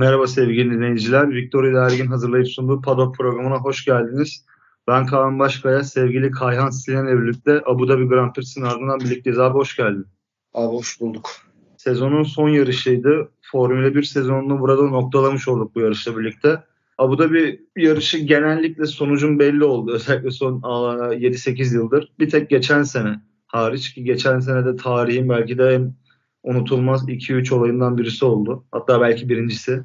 [0.00, 1.30] Merhaba sevgili dinleyiciler.
[1.30, 4.44] Victoria Ergin hazırlayıp sunduğu Paddock programına hoş geldiniz.
[4.88, 9.38] Ben Kaan Başkaya, sevgili Kayhan Silen'le birlikte Abu Dhabi Grand Prix'sinin ardından birlikteyiz.
[9.38, 10.06] Abi hoş geldin.
[10.54, 11.30] Abi hoş bulduk.
[11.76, 13.28] Sezonun son yarışıydı.
[13.42, 16.62] Formula 1 sezonunu burada noktalamış olduk bu yarışla birlikte.
[16.98, 19.92] Abu Dhabi yarışı genellikle sonucun belli oldu.
[19.92, 22.12] Özellikle son 7-8 yıldır.
[22.18, 25.94] Bir tek geçen sene hariç ki geçen sene de tarihin belki de en
[26.42, 28.64] unutulmaz 2-3 olayından birisi oldu.
[28.72, 29.82] Hatta belki birincisi.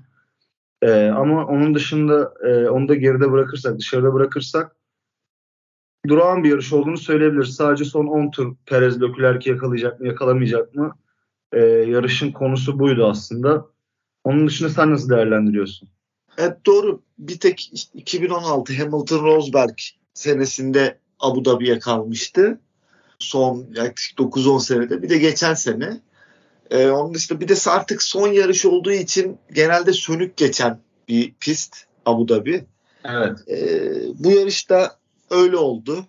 [0.82, 4.76] Ee, ama onun dışında e, onu da geride bırakırsak, dışarıda bırakırsak
[6.08, 7.56] durağan bir yarış olduğunu söyleyebiliriz.
[7.56, 10.96] Sadece son 10 tur Perez Leclerc'i yakalayacak mı, yakalamayacak mı?
[11.54, 13.66] Ee, yarışın konusu buydu aslında.
[14.24, 15.90] Onun dışında sen nasıl değerlendiriyorsun?
[16.38, 17.02] Evet doğru.
[17.18, 19.78] Bir tek 2016 Hamilton Rosberg
[20.14, 22.60] senesinde Abu Dhabi'ye kalmıştı.
[23.20, 25.02] Son yaklaşık 9-10 senede.
[25.02, 26.02] Bir de geçen sene.
[26.72, 31.76] Ee, onun dışında bir de artık son yarış olduğu için genelde sönük geçen bir pist
[32.06, 32.66] Abu Dhabi.
[33.06, 33.40] Evet.
[33.50, 34.96] Ee, bu yarışta
[35.30, 36.06] öyle oldu.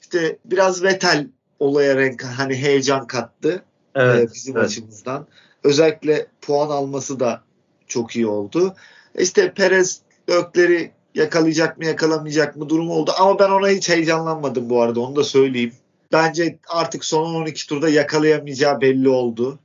[0.00, 1.26] İşte biraz Vettel
[1.58, 3.62] olaya renk hani heyecan kattı.
[3.94, 4.30] Evet.
[4.30, 4.66] E, bizim evet.
[4.66, 5.26] açımızdan.
[5.64, 7.42] Özellikle puan alması da
[7.86, 8.74] çok iyi oldu.
[9.18, 13.12] İşte Perez Ökleri yakalayacak mı yakalamayacak mı durumu oldu.
[13.18, 15.72] Ama ben ona hiç heyecanlanmadım bu arada onu da söyleyeyim.
[16.12, 19.58] Bence artık son 12 turda yakalayamayacağı belli oldu.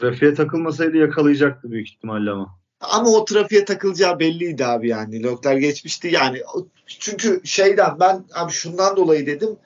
[0.00, 2.58] Trafiğe takılmasaydı yakalayacaktı büyük ihtimalle ama.
[2.80, 5.22] Ama o trafiğe takılacağı belliydi abi yani.
[5.22, 6.42] Lökler geçmişti yani.
[6.86, 9.56] Çünkü şeyden ben abi şundan dolayı dedim.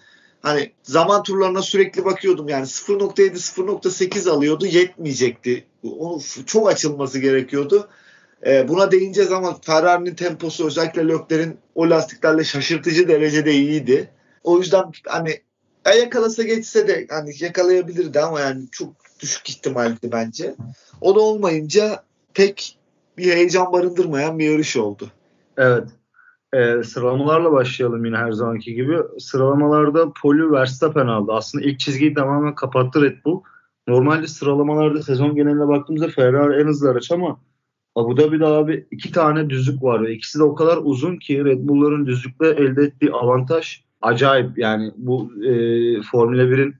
[0.43, 5.65] Hani zaman turlarına sürekli bakıyordum yani 0.7 0.8 alıyordu yetmeyecekti.
[5.85, 7.89] O çok açılması gerekiyordu.
[8.47, 14.11] Ee, buna değineceğiz ama Ferrari'nin temposu özellikle Lökler'in o lastiklerle şaşırtıcı derecede iyiydi.
[14.45, 15.41] O yüzden hani
[15.87, 20.55] ya yakalasa geçse de hani yakalayabilirdi ama yani çok düşük ihtimaldi bence.
[21.01, 22.03] O da olmayınca
[22.35, 22.79] pek
[23.19, 25.09] bir heyecan barındırmayan bir yarış oldu.
[25.57, 25.89] Evet.
[26.53, 28.99] Ee, sıralamalarla başlayalım yine her zamanki gibi.
[29.19, 31.33] Sıralamalarda Poli Verstappen aldı.
[31.33, 33.43] Aslında ilk çizgiyi tamamen kapattı Red Bull.
[33.89, 37.41] Normalde sıralamalarda sezon geneline baktığımızda Ferrari en hızlı araç ama
[37.95, 41.59] Abu Dhabi'de abi iki tane düzlük var ve ikisi de o kadar uzun ki Red
[41.61, 44.59] Bull'ların düzlükte elde ettiği avantaj acayip.
[44.59, 45.51] Yani bu e,
[46.03, 46.75] Formula 1'in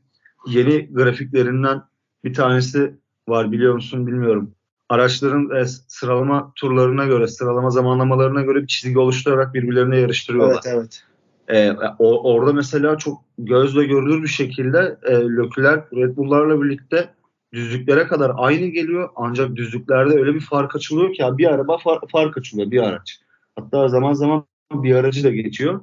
[0.47, 1.83] yeni grafiklerinden
[2.25, 2.95] bir tanesi
[3.29, 4.55] var biliyor musun bilmiyorum.
[4.89, 10.61] Araçların e, sıralama turlarına göre, sıralama zamanlamalarına göre bir çizgi oluşturarak birbirlerine yarıştırıyorlar.
[10.67, 11.05] Evet evet.
[11.49, 17.09] E, o, orada mesela çok gözle görülür bir şekilde e, Leclerc Red Bull'larla birlikte
[17.53, 19.09] düzlüklere kadar aynı geliyor.
[19.17, 23.21] Ancak düzlüklerde öyle bir fark açılıyor ki bir araba far, fark açılıyor bir araç.
[23.57, 25.81] Hatta zaman zaman bir aracı da geçiyor.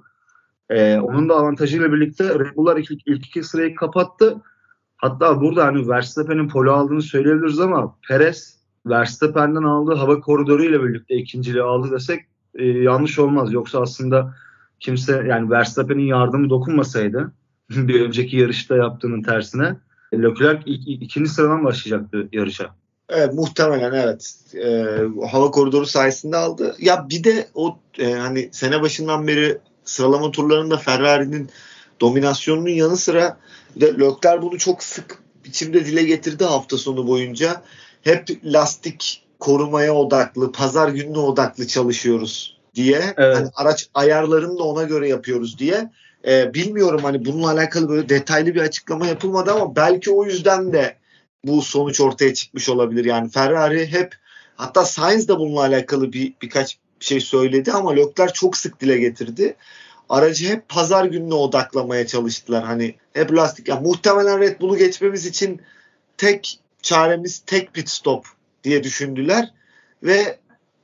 [0.69, 4.41] E, onun da avantajıyla birlikte Red Bull'lar ilk, ilk iki sırayı kapattı.
[4.97, 11.15] Hatta burada hani Verstappen'in polo aldığını söyleyebiliriz ama Perez Verstappen'den aldığı hava koridoru ile birlikte
[11.15, 12.25] ikinciliği aldı desek
[12.55, 13.53] e, yanlış olmaz.
[13.53, 14.35] Yoksa aslında
[14.79, 17.31] kimse yani Verstappen'in yardımı dokunmasaydı
[17.69, 19.75] bir önceki yarışta yaptığının tersine
[20.13, 22.75] Leclerc ik, ikinci sıradan başlayacaktı yarışa.
[23.09, 24.35] Evet muhtemelen evet.
[24.55, 24.97] Ee,
[25.31, 26.75] hava koridoru sayesinde aldı.
[26.79, 31.49] Ya bir de o e, hani sene başından beri sıralama turlarında Ferrari'nin
[32.01, 33.37] dominasyonunun yanı sıra
[33.81, 37.61] Leclerc bunu çok sık biçimde dile getirdi hafta sonu boyunca.
[38.01, 43.13] Hep lastik korumaya odaklı, pazar gününe odaklı çalışıyoruz diye.
[43.17, 43.37] Evet.
[43.37, 45.89] Hani araç ayarlarını da ona göre yapıyoruz diye.
[46.27, 50.97] Ee, bilmiyorum hani bununla alakalı böyle detaylı bir açıklama yapılmadı ama belki o yüzden de
[51.43, 53.05] bu sonuç ortaya çıkmış olabilir.
[53.05, 54.15] Yani Ferrari hep
[54.55, 59.55] hatta Sainz de bununla alakalı bir birkaç şey söyledi ama Leclerc çok sık dile getirdi.
[60.09, 62.63] Aracı hep pazar gününe odaklamaya çalıştılar.
[62.63, 63.67] Hani hep lastik.
[63.67, 65.61] Yani muhtemelen Red Bull'u geçmemiz için
[66.17, 68.25] tek çaremiz tek pit stop
[68.63, 69.51] diye düşündüler
[70.03, 70.37] ve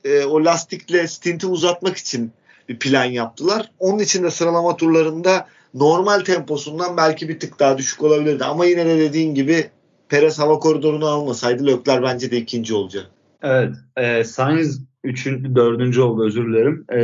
[0.04, 2.32] e, o lastikle stinti uzatmak için
[2.68, 3.70] bir plan yaptılar.
[3.78, 8.44] Onun için de sıralama turlarında normal temposundan belki bir tık daha düşük olabilirdi.
[8.44, 9.70] Ama yine de dediğin gibi
[10.08, 13.06] Perez hava koridorunu almasaydı Lökler bence de ikinci olacak.
[13.42, 13.74] Evet.
[13.96, 16.84] E, Sainz üçüncü, dördüncü oldu özür dilerim.
[16.92, 16.98] E,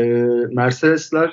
[0.55, 1.31] Mercedesler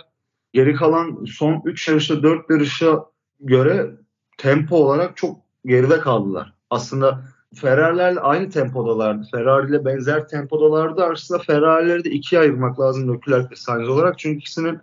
[0.56, 3.06] geri kalan son 3 yarışta 4 yarışa
[3.40, 3.92] göre
[4.38, 6.54] tempo olarak çok geride kaldılar.
[6.70, 7.24] Aslında
[7.56, 9.28] Ferrari'lerle aynı tempodalardı.
[9.32, 11.04] Ferrari ile benzer tempodalardı.
[11.04, 14.20] Aslında Ferrari'leri de ikiye ayırmak lazım Leclerc ve Sainz olarak.
[14.20, 14.80] Çünkü ikisinin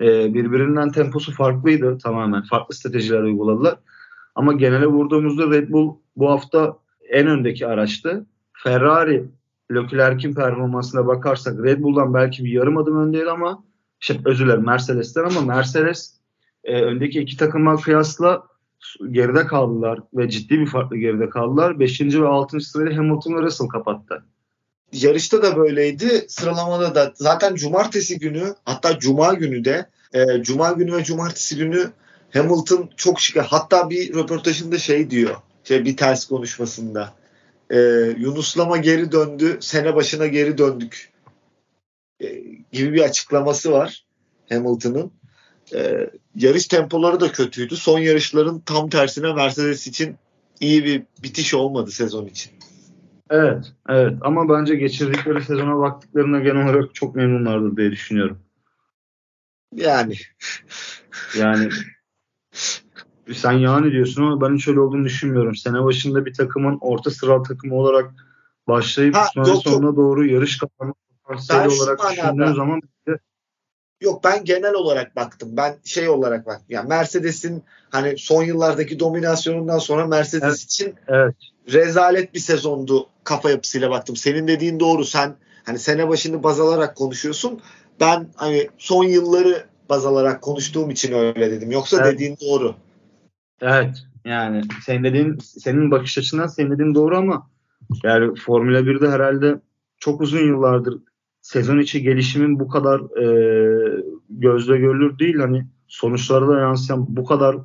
[0.00, 2.42] e, birbirinden temposu farklıydı tamamen.
[2.42, 3.76] Farklı stratejiler uyguladılar.
[4.34, 6.76] Ama genele vurduğumuzda Red Bull bu hafta
[7.08, 8.26] en öndeki araçtı.
[8.52, 9.24] Ferrari
[9.74, 13.64] Leclerc'in performansına bakarsak Red Bull'dan belki bir yarım adım öndeydi ama
[14.00, 16.14] şey, özür dilerim Mercedes'ten ama Mercedes
[16.64, 18.42] e, öndeki iki takıma kıyasla
[19.10, 21.80] geride kaldılar ve ciddi bir farklı geride kaldılar.
[21.80, 22.00] 5.
[22.00, 22.60] ve 6.
[22.60, 24.24] sırayı Hamilton ve Russell kapattı.
[24.92, 26.24] yarışta da böyleydi.
[26.28, 31.90] Sıralamada da zaten cumartesi günü hatta cuma günü de e, cuma günü ve cumartesi günü
[32.32, 33.36] Hamilton çok şık.
[33.36, 35.34] Hatta bir röportajında şey diyor.
[35.64, 37.12] Şey bir ters konuşmasında.
[37.70, 37.78] E,
[38.18, 39.56] Yunuslama geri döndü.
[39.60, 41.13] Sene başına geri döndük.
[42.20, 42.26] E,
[42.72, 44.04] gibi bir açıklaması var
[44.48, 45.12] Hamilton'ın.
[45.74, 47.76] E, yarış tempoları da kötüydü.
[47.76, 50.16] Son yarışların tam tersine Mercedes için
[50.60, 52.52] iyi bir bitiş olmadı sezon için.
[53.30, 58.38] Evet, evet ama bence geçirdikleri sezona baktıklarına genel olarak çok memnunlardır diye düşünüyorum.
[59.74, 60.14] Yani.
[61.38, 61.68] Yani
[63.32, 65.54] sen yani diyorsun ama ben hiç öyle olduğunu düşünmüyorum.
[65.54, 68.10] Sene başında bir takımın orta sıra takımı olarak
[68.68, 72.80] başlayıp ha, sonra sonuna doğru yarış kazanma potansiyeli olarak düşündüğün zaman
[74.00, 75.48] Yok ben genel olarak baktım.
[75.56, 76.66] Ben şey olarak baktım.
[76.68, 80.58] Yani Mercedes'in hani son yıllardaki dominasyonundan sonra Mercedes evet.
[80.58, 81.34] için evet.
[81.72, 84.16] rezalet bir sezondu kafa yapısıyla baktım.
[84.16, 85.04] Senin dediğin doğru.
[85.04, 85.34] Sen
[85.64, 87.60] hani sene başını baz alarak konuşuyorsun.
[88.00, 91.70] Ben hani son yılları baz alarak konuştuğum için öyle dedim.
[91.70, 92.14] Yoksa evet.
[92.14, 92.74] dediğin doğru.
[93.60, 93.96] Evet.
[94.24, 97.50] Yani senin dediğin senin bakış açısından senin dediğin doğru ama
[98.02, 99.60] yani Formula 1'de herhalde
[99.98, 100.98] çok uzun yıllardır
[101.44, 105.36] sezon içi gelişimin bu kadar e, gözle görülür değil.
[105.36, 107.56] Hani sonuçlara da yansıyan bu kadar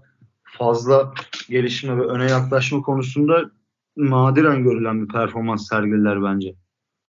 [0.44, 1.14] fazla
[1.50, 3.52] gelişme ve öne yaklaşma konusunda
[3.98, 6.56] nadiren görülen bir performans sergililer bence.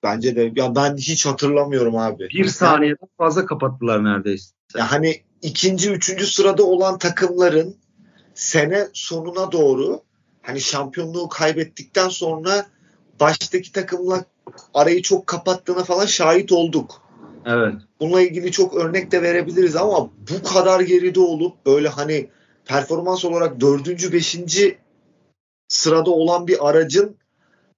[0.03, 0.53] Bence de.
[0.57, 2.29] Ya ben hiç hatırlamıyorum abi.
[2.29, 4.55] Bir saniyeden fazla kapattılar neredeyse.
[4.77, 7.77] Ya hani ikinci, üçüncü sırada olan takımların
[8.35, 10.01] sene sonuna doğru
[10.43, 12.67] hani şampiyonluğu kaybettikten sonra
[13.21, 14.25] baştaki takımla
[14.75, 17.03] arayı çok kapattığına falan şahit olduk.
[17.47, 17.75] Evet.
[18.01, 22.29] Bununla ilgili çok örnek de verebiliriz ama bu kadar geride olup böyle hani
[22.65, 24.79] performans olarak dördüncü, beşinci
[25.69, 27.17] sırada olan bir aracın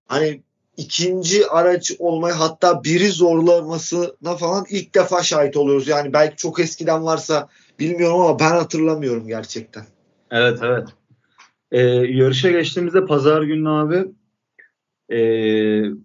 [0.07, 0.43] hani
[0.77, 5.89] ikinci araç olmayı hatta biri zorlamasına falan ilk defa şahit oluyoruz.
[5.89, 9.85] Yani belki çok eskiden varsa bilmiyorum ama ben hatırlamıyorum gerçekten.
[10.31, 10.89] Evet evet.
[11.73, 14.05] Ee, yarışa geçtiğimizde pazar günü abi
[15.13, 15.19] e,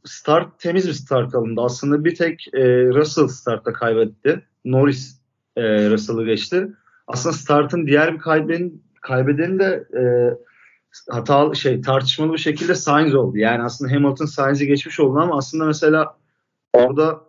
[0.06, 1.62] start temiz bir start alındı.
[1.62, 4.44] Aslında bir tek e, Russell startta kaybetti.
[4.66, 5.22] Norris
[5.56, 6.68] e, Russell'ı geçti.
[7.07, 8.72] Aslında startın diğer bir kaybeden,
[9.02, 10.04] kaybedeni de e,
[11.10, 13.38] hatalı şey tartışmalı bir şekilde Sainz oldu.
[13.38, 16.18] Yani aslında Hamilton Sainz'i geçmiş oldu ama aslında mesela
[16.74, 17.22] orada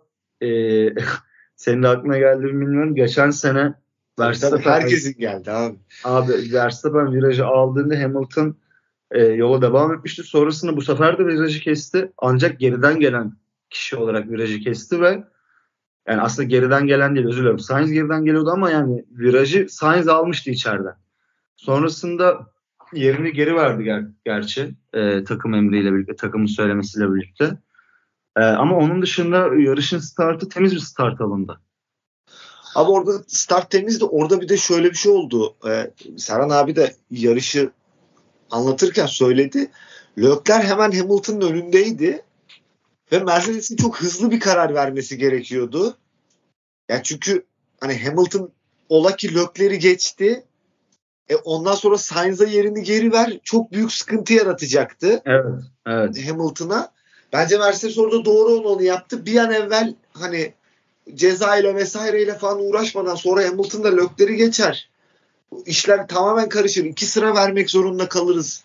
[0.42, 0.48] e,
[1.56, 2.94] senin de aklına geldi mi bilmiyorum.
[2.94, 3.74] Geçen sene
[4.18, 5.76] Verstappen herkesin geldi abi.
[6.04, 8.56] Abi Verstappen virajı aldığında Hamilton
[9.10, 10.22] e, yola devam etmişti.
[10.22, 12.12] Sonrasında bu sefer de virajı kesti.
[12.18, 13.32] Ancak geriden gelen
[13.70, 15.24] kişi olarak virajı kesti ve
[16.08, 17.58] yani aslında geriden gelen değil özür dilerim.
[17.58, 20.94] Sainz geriden geliyordu ama yani virajı Sainz almıştı içeriden.
[21.56, 22.46] Sonrasında
[22.92, 27.58] yerini geri verdi ger- gerçi e, takım emriyle birlikte, takımın söylemesiyle birlikte.
[28.36, 31.60] E, ama onun dışında yarışın startı temiz bir start alındı.
[32.76, 34.04] Abi orada start temizdi.
[34.04, 35.54] Orada bir de şöyle bir şey oldu.
[35.68, 37.70] Ee, Serhan abi de yarışı
[38.50, 39.70] anlatırken söyledi.
[40.18, 42.22] Lökler hemen Hamilton'ın önündeydi.
[43.12, 45.96] Ve Mercedes'in çok hızlı bir karar vermesi gerekiyordu.
[46.88, 47.46] Yani çünkü
[47.80, 48.50] hani Hamilton
[48.88, 50.44] ola ki Lökler'i geçti.
[51.28, 53.40] E ondan sonra Sainz'a yerini geri ver.
[53.44, 55.22] Çok büyük sıkıntı yaratacaktı.
[55.26, 55.44] Evet.
[55.86, 56.28] evet.
[56.28, 56.92] Hamilton'a.
[57.32, 59.26] Bence Mercedes orada doğru olanı yaptı.
[59.26, 60.54] Bir an evvel hani
[61.14, 64.90] ceza ile vesaireyle falan uğraşmadan sonra Hamilton da Lökler'i geçer.
[65.66, 66.84] İşler tamamen karışır.
[66.84, 68.64] İki sıra vermek zorunda kalırız.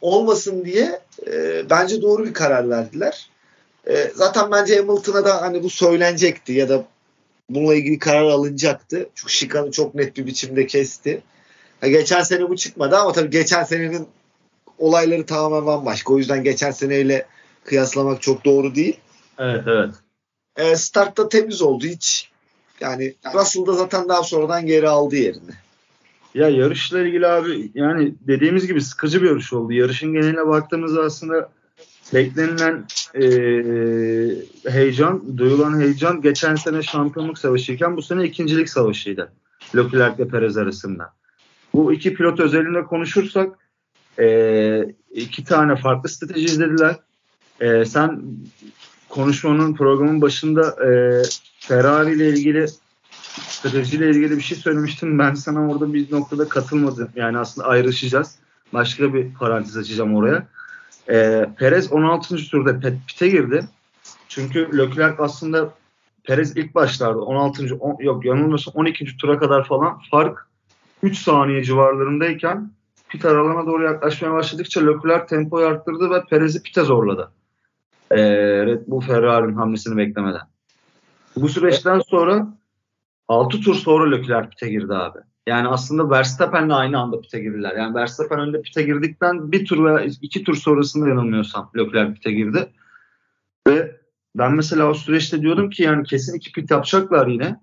[0.00, 3.30] Olmasın diye e, bence doğru bir karar verdiler.
[3.88, 6.84] E, zaten bence Hamilton'a da hani bu söylenecekti ya da
[7.50, 9.08] bununla ilgili karar alınacaktı.
[9.14, 11.22] Çünkü şikanı çok net bir biçimde kesti.
[11.80, 14.08] Ha, geçen sene bu çıkmadı ama tabii geçen senenin
[14.78, 16.14] olayları tamamen bambaşka.
[16.14, 17.26] O yüzden geçen seneyle
[17.64, 19.00] kıyaslamak çok doğru değil.
[19.38, 19.94] Evet evet.
[20.56, 22.30] E, startta temiz oldu hiç.
[22.80, 25.63] Yani Russell da zaten daha sonradan geri aldı yerini.
[26.34, 29.72] Ya yarışla ilgili abi yani dediğimiz gibi sıkıcı bir yarış oldu.
[29.72, 31.50] Yarışın geneline baktığımızda aslında
[32.14, 33.22] beklenilen e,
[34.70, 39.32] heyecan, duyulan heyecan geçen sene şampiyonluk savaşıyken bu sene ikincilik savaşıydı.
[39.76, 41.12] Leclerc ile Perez arasında.
[41.74, 43.58] Bu iki pilot özelinde konuşursak
[44.18, 46.96] e, iki tane farklı strateji izlediler.
[47.60, 48.22] E, sen
[49.08, 51.22] konuşmanın programın başında e,
[51.58, 52.66] Ferrari ile ilgili
[53.40, 55.18] stratejiyle ilgili bir şey söylemiştin.
[55.18, 57.08] Ben sana orada bir noktada katılmadım.
[57.16, 58.34] Yani aslında ayrışacağız.
[58.72, 60.46] Başka bir parantez açacağım oraya.
[61.10, 62.36] E, Perez 16.
[62.36, 63.64] turda pite girdi.
[64.28, 65.74] Çünkü Leclerc aslında
[66.24, 67.74] Perez ilk başlarda 16.
[67.74, 69.16] On, yok yanılmıyorsam 12.
[69.16, 70.46] tura kadar falan fark
[71.02, 72.70] 3 saniye civarlarındayken
[73.08, 77.30] pit aralığına doğru yaklaşmaya başladıkça Leclerc tempoyu arttırdı ve Perez'i pite zorladı.
[78.10, 78.16] e,
[78.66, 80.40] Red Bull Ferrari'nin hamlesini beklemeden.
[81.36, 82.46] Bu süreçten sonra
[83.28, 85.18] 6 tur sonra Leclerc pite girdi abi.
[85.46, 87.76] Yani aslında Verstappen'le aynı anda pite girdiler.
[87.76, 92.72] Yani Verstappen önde pite girdikten bir tur veya iki tur sonrasında yanılmıyorsam Leclerc pite girdi.
[93.68, 94.00] Ve
[94.34, 97.60] ben mesela o süreçte diyordum ki yani kesin iki pit yapacaklar yine.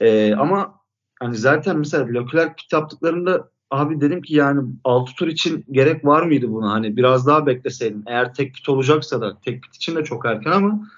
[0.00, 0.80] Ee, ama
[1.20, 6.22] hani zaten mesela Leclerc pit yaptıklarında abi dedim ki yani 6 tur için gerek var
[6.22, 6.70] mıydı buna?
[6.72, 8.04] Hani biraz daha bekleseydin.
[8.06, 10.88] Eğer tek pit olacaksa da tek pit için de çok erken ama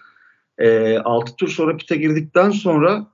[0.58, 3.06] e, 6 tur sonra pite girdikten sonra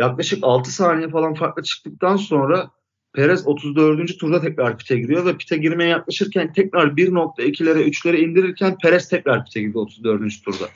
[0.00, 2.70] yaklaşık 6 saniye falan farklı çıktıktan sonra
[3.12, 4.18] Perez 34.
[4.18, 9.60] turda tekrar pite giriyor ve pite girmeye yaklaşırken tekrar 1.2'lere 3'lere indirirken Perez tekrar pite
[9.60, 10.44] girdi 34.
[10.44, 10.68] turda.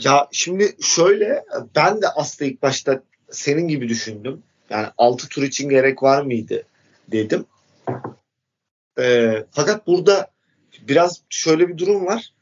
[0.00, 1.44] Ya şimdi şöyle
[1.76, 4.42] ben de aslında ilk başta senin gibi düşündüm.
[4.70, 6.62] Yani 6 tur için gerek var mıydı
[7.12, 7.44] dedim.
[8.98, 10.30] Ee, fakat burada
[10.88, 12.32] biraz şöyle bir durum var.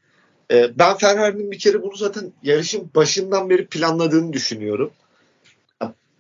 [0.53, 4.91] Ee, ben Ferrari'nin bir kere bunu zaten yarışın başından beri planladığını düşünüyorum.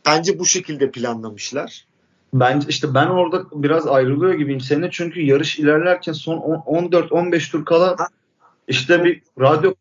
[0.06, 1.86] Bence bu şekilde planlamışlar.
[2.34, 7.96] Bence işte ben orada biraz ayrılıyor gibiyim seninle çünkü yarış ilerlerken son 14-15 tur kala
[8.68, 9.74] işte bir radyo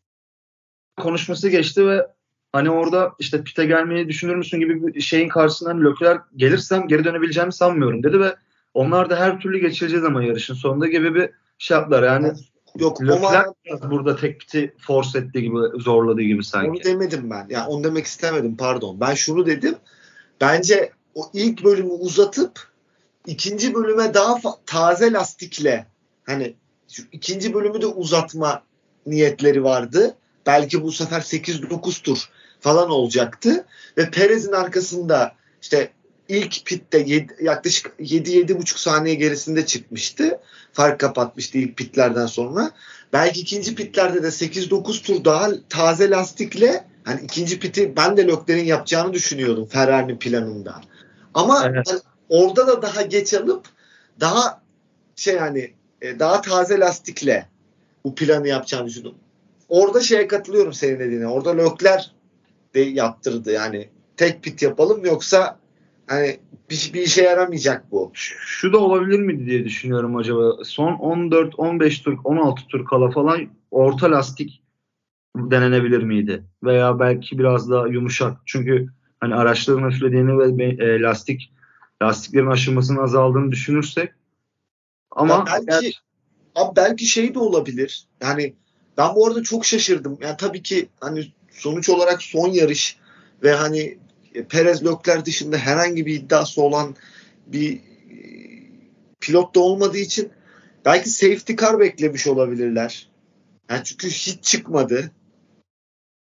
[1.00, 2.06] konuşması geçti ve
[2.52, 7.04] hani orada işte pite gelmeyi düşünür müsün gibi bir şeyin karşısından hani Leclerc gelirsem geri
[7.04, 8.34] dönebileceğimi sanmıyorum dedi ve
[8.74, 12.02] onlar da her türlü geçileceğiz ama yarışın sonunda gibi bir şey yaptılar.
[12.02, 12.32] Yani
[12.78, 13.50] Yok Leclerc
[13.82, 16.70] o burada tek piti force ettiği gibi zorladığı gibi sanki.
[16.70, 17.46] Onu demedim ben.
[17.50, 19.00] Yani onu demek istemedim pardon.
[19.00, 19.74] Ben şunu dedim.
[20.40, 22.68] Bence o ilk bölümü uzatıp
[23.26, 25.86] ikinci bölüme daha taze lastikle
[26.24, 26.54] hani
[26.88, 28.62] şu ikinci bölümü de uzatma
[29.06, 30.16] niyetleri vardı.
[30.46, 32.28] Belki bu sefer 8-9 tur
[32.60, 33.66] falan olacaktı.
[33.98, 35.92] Ve Perez'in arkasında işte
[36.28, 40.40] ilk pitte yedi, yaklaşık 7-7,5 saniye gerisinde çıkmıştı.
[40.72, 42.70] Fark kapatmıştı ilk pitlerden sonra.
[43.12, 48.64] Belki ikinci pitlerde de 8-9 tur daha taze lastikle hani ikinci piti ben de Lökler'in
[48.64, 50.80] yapacağını düşünüyordum Ferrari'nin planında.
[51.34, 51.86] Ama evet.
[51.88, 53.66] hani orada da daha geç alıp
[54.20, 54.62] daha
[55.16, 57.48] şey yani e, daha taze lastikle
[58.04, 59.14] bu planı yapacağını düşündüm.
[59.68, 61.26] Orada şeye katılıyorum senin dediğine.
[61.26, 62.12] Orada Lökler
[62.74, 65.58] de yaptırdı yani tek pit yapalım yoksa
[66.06, 66.40] hani
[66.70, 68.10] bir, bir işe yaramayacak bu.
[68.14, 70.64] Şu da olabilir mi diye düşünüyorum acaba.
[70.64, 74.62] Son 14, 15 tur, 16 tur kala falan orta lastik
[75.36, 76.44] denenebilir miydi?
[76.64, 78.36] Veya belki biraz daha yumuşak.
[78.46, 78.88] Çünkü
[79.20, 81.52] hani araçların hafiflediğini ve e, lastik
[82.02, 84.12] lastiklerin aşınmasının azaldığını düşünürsek
[85.10, 86.02] ama ya belki eğer...
[86.54, 88.06] abi belki şey de olabilir.
[88.20, 88.54] Yani
[88.98, 90.18] ben bu arada çok şaşırdım.
[90.20, 92.96] Yani tabii ki hani sonuç olarak son yarış
[93.42, 93.98] ve hani
[94.48, 96.96] Perez Lökler dışında herhangi bir iddiası olan
[97.46, 97.82] bir e,
[99.20, 100.32] pilot da olmadığı için
[100.84, 103.08] belki safety car beklemiş olabilirler.
[103.70, 105.10] Yani çünkü hiç çıkmadı.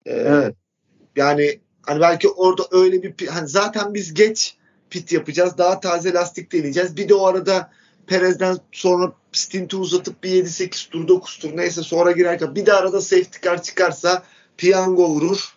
[0.07, 0.55] Ee, evet.
[1.17, 4.57] Yani hani belki orada öyle bir hani zaten biz geç
[4.91, 5.59] pit yapacağız.
[5.59, 6.97] Daha taze lastik deneyeceğiz.
[6.97, 7.71] Bir de o arada
[8.07, 13.01] Perez'den sonra stinti uzatıp bir 7-8 tur 9 tur neyse sonra girerken bir de arada
[13.01, 14.23] safety car çıkarsa
[14.57, 15.56] piyango vurur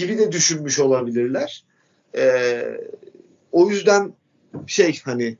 [0.00, 1.64] gibi de düşünmüş olabilirler.
[2.16, 2.80] Ee,
[3.52, 4.12] o yüzden
[4.66, 5.36] şey hani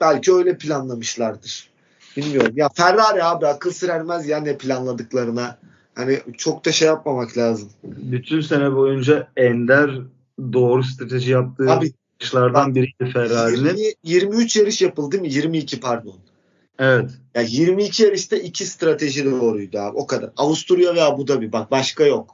[0.00, 1.70] belki öyle planlamışlardır.
[2.16, 2.52] Bilmiyorum.
[2.56, 3.88] Ya Ferrari abi akıl sır
[4.24, 5.58] ya ne planladıklarına.
[5.94, 7.70] Hani çok da şey yapmamak lazım.
[7.84, 9.90] Bütün sene boyunca Ender
[10.52, 13.94] doğru strateji yaptığı abi, yarışlardan biriydi Ferrari'nin.
[14.02, 15.32] 23 yarış yapıldı değil mi?
[15.32, 16.16] 22 pardon.
[16.78, 17.10] Evet.
[17.34, 19.96] Ya 22 yarışta iki strateji doğruydu abi.
[19.96, 20.30] O kadar.
[20.36, 21.52] Avusturya ve Abu Dhabi.
[21.52, 22.33] Bak başka yok.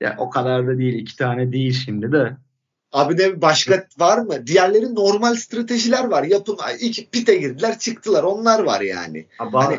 [0.00, 0.94] Ya o kadar da değil.
[0.94, 2.36] iki tane değil şimdi de.
[2.92, 4.46] Abi de başka var mı?
[4.46, 6.22] Diğerleri normal stratejiler var.
[6.22, 8.22] Yapın iki pite girdiler çıktılar.
[8.22, 9.26] Onlar var yani.
[9.38, 9.76] Abi, hani,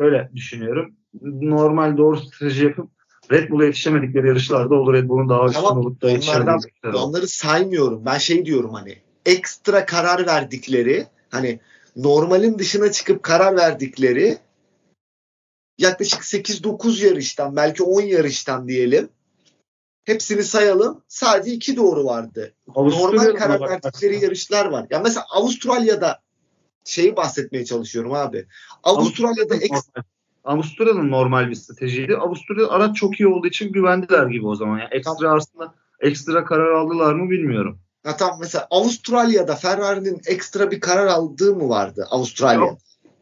[0.00, 0.94] şöyle düşünüyorum.
[1.22, 2.90] Normal doğru strateji yapıp
[3.32, 4.94] Red Bull'a yetişemedikleri yarışlarda olur.
[4.94, 8.04] Red Bull'un daha üstün tamam, olup da yetişemedikleri Onları saymıyorum.
[8.04, 11.60] Ben şey diyorum hani ekstra karar verdikleri hani
[11.96, 14.38] normalin dışına çıkıp karar verdikleri
[15.78, 19.08] yaklaşık 8-9 yarıştan belki 10 yarıştan diyelim.
[20.04, 21.02] Hepsini sayalım.
[21.08, 22.54] Sadece iki doğru vardı.
[22.76, 24.86] Normal karar verdikleri yarışlar var.
[24.90, 26.20] Ya mesela Avustralya'da
[26.84, 28.46] şeyi bahsetmeye çalışıyorum abi.
[28.82, 30.02] Avustralya'da ekstra
[30.44, 32.16] Avusturya'nın normal bir stratejiydi.
[32.16, 34.78] Avusturya araç çok iyi olduğu için güvendiler gibi o zaman.
[34.78, 35.36] Yani ekstra tamam.
[35.36, 37.78] aslında ekstra karar aldılar mı bilmiyorum.
[38.06, 42.60] Ya tam mesela Avustralya'da Ferrari'nin ekstra bir karar aldığı mı vardı Avustralya?
[42.60, 42.78] Yok.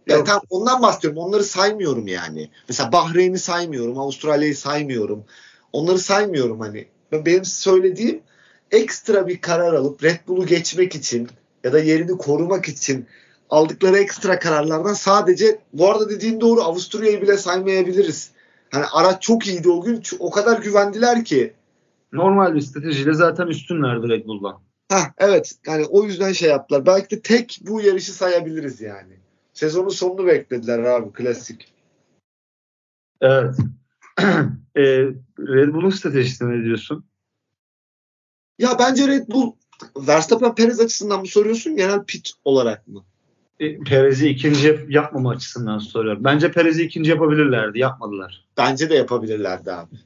[0.06, 1.18] Ya tam ondan bahsediyorum.
[1.18, 2.50] Onları saymıyorum yani.
[2.68, 5.24] Mesela Bahreyn'i saymıyorum, Avustralya'yı saymıyorum.
[5.72, 6.86] Onları saymıyorum hani.
[7.12, 8.20] Benim söylediğim
[8.70, 11.28] ekstra bir karar alıp Red Bull'u geçmek için
[11.64, 13.06] ya da yerini korumak için
[13.50, 18.30] aldıkları ekstra kararlardan sadece bu arada dediğin doğru Avusturya'yı bile saymayabiliriz.
[18.70, 20.02] Hani araç çok iyiydi o gün.
[20.18, 21.52] O kadar güvendiler ki.
[22.12, 24.60] Normal bir stratejiyle zaten üstünlerdi Red Bull'dan.
[24.88, 25.54] Ha evet.
[25.66, 26.86] Yani o yüzden şey yaptılar.
[26.86, 29.12] Belki de tek bu yarışı sayabiliriz yani.
[29.56, 31.72] Sezonun sonunu beklediler abi klasik.
[33.20, 33.54] Evet.
[34.76, 34.82] e,
[35.38, 37.04] Red Bull'un stratejisine ne diyorsun?
[38.58, 39.52] Ya bence Red Bull
[39.96, 43.04] Verstappen Perez açısından mı soruyorsun genel pit olarak mı?
[43.60, 46.24] E, Perez'i ikinci yapmama açısından soruyorum.
[46.24, 47.78] Bence Perez'i ikinci yapabilirlerdi.
[47.78, 48.46] Yapmadılar.
[48.56, 49.96] Bence de yapabilirlerdi abi.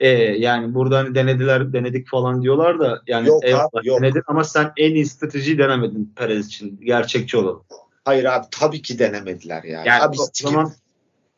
[0.00, 4.00] E, yani burada hani denediler, denedik falan diyorlar da yani Yok eyvallah, abi, yok.
[4.00, 6.80] denedin ama sen en iyi stratejiyi denemedin Perez için.
[6.80, 7.64] Gerçekçi olalım.
[8.08, 9.88] Hayır abi tabii ki denemediler yani.
[9.88, 10.72] Yani abi, o zaman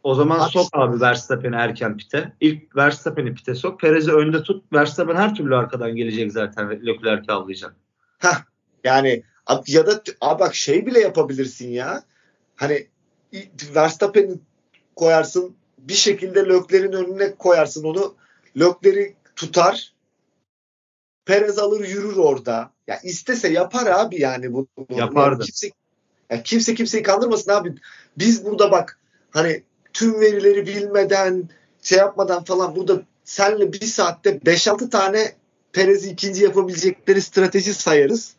[0.02, 2.32] o zaman Abi- sok abi Verstappen'i erken pite.
[2.40, 3.80] İlk Verstappen'i pite sok.
[3.80, 4.72] Perez'i önde tut.
[4.72, 6.86] Verstappen her türlü arkadan gelecek zaten.
[6.86, 7.76] Leclerc'i avlayacak.
[8.84, 12.02] yani abi ya da abi bak şey bile yapabilirsin ya.
[12.56, 12.86] Hani
[13.74, 14.34] Verstappen'i
[14.96, 18.14] koyarsın bir şekilde Lökler'in önüne koyarsın onu.
[18.56, 19.92] Lökler'i tutar.
[21.24, 22.70] Perez alır yürür orada.
[22.86, 24.68] Ya istese yapar abi yani bu.
[24.76, 25.32] bu- Yapardı.
[25.40, 25.70] Yani kimse,
[26.30, 27.74] ya kimse kimseyi kandırmasın abi.
[28.18, 28.98] Biz burada bak
[29.30, 31.48] hani tüm verileri bilmeden
[31.82, 35.32] şey yapmadan falan burada senle bir saatte 5-6 tane
[35.72, 38.34] Perez'i ikinci yapabilecekleri strateji sayarız.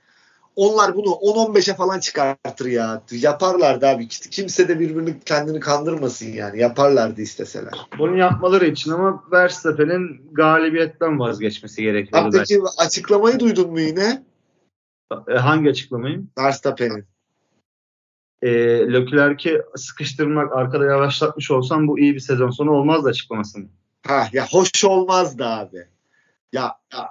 [0.55, 3.01] Onlar bunu 10-15'e falan çıkartır ya.
[3.11, 4.07] Yaparlardı abi.
[4.07, 6.59] Kimse de birbirini kendini kandırmasın yani.
[6.59, 7.73] Yaparlardı isteseler.
[7.99, 12.37] Bunu yapmaları için ama Verstappen'in galibiyetten vazgeçmesi gerekiyordu.
[12.37, 14.23] Peki açıklamayı duydun mu yine?
[15.37, 16.23] hangi açıklamayı?
[16.37, 17.10] Verstappen'in.
[18.41, 18.49] E,
[18.93, 23.65] Leclerc'i sıkıştırmak, arkada yavaşlatmış olsam bu iyi bir sezon sonu olmazdı açıklamasını.
[24.07, 25.87] Ha ya hoş olmazdı abi.
[26.53, 27.09] Ya, ya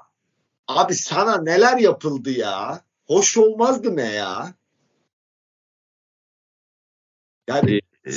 [0.68, 2.80] abi sana neler yapıldı ya?
[3.06, 4.54] Hoş olmazdı ne ya?
[7.48, 8.10] Yani E,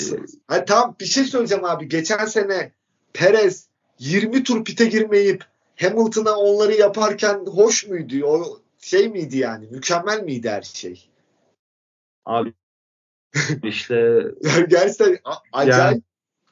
[0.47, 1.89] Hani tamam bir şey söyleyeceğim abi.
[1.89, 2.71] Geçen sene
[3.13, 3.67] Perez
[3.99, 5.45] 20 tur pite girmeyip
[5.81, 8.25] Hamilton'a onları yaparken hoş muydu?
[8.25, 9.67] O şey miydi yani?
[9.71, 11.09] Mükemmel miydi her şey?
[12.25, 12.53] abi
[13.63, 13.95] işte
[14.41, 15.17] Yani gerçekten
[15.53, 16.03] acayip.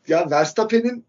[0.08, 1.06] Ya Verstappen'in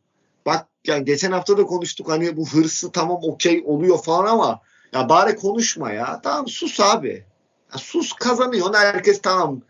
[0.46, 4.61] bak yani geçen hafta da konuştuk hani bu hırsı tamam okey oluyor falan ama
[4.94, 6.20] ya bari konuşma ya.
[6.22, 7.24] Tamam sus abi.
[7.72, 8.74] Ya sus kazanıyorsun.
[8.74, 9.61] Herkes tamam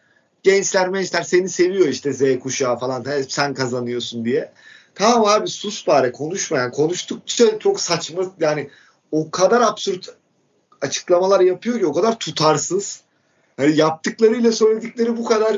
[0.43, 3.05] gençler mençler seni seviyor işte Z kuşağı falan.
[3.05, 4.53] Hep sen kazanıyorsun diye.
[4.95, 6.73] Tamam abi sus bari konuşma yani.
[6.73, 8.71] Konuştukça çok saçma yani
[9.11, 10.09] o kadar absürt
[10.81, 13.01] açıklamalar yapıyor ki o kadar tutarsız.
[13.63, 15.57] Hani yaptıklarıyla söyledikleri bu kadar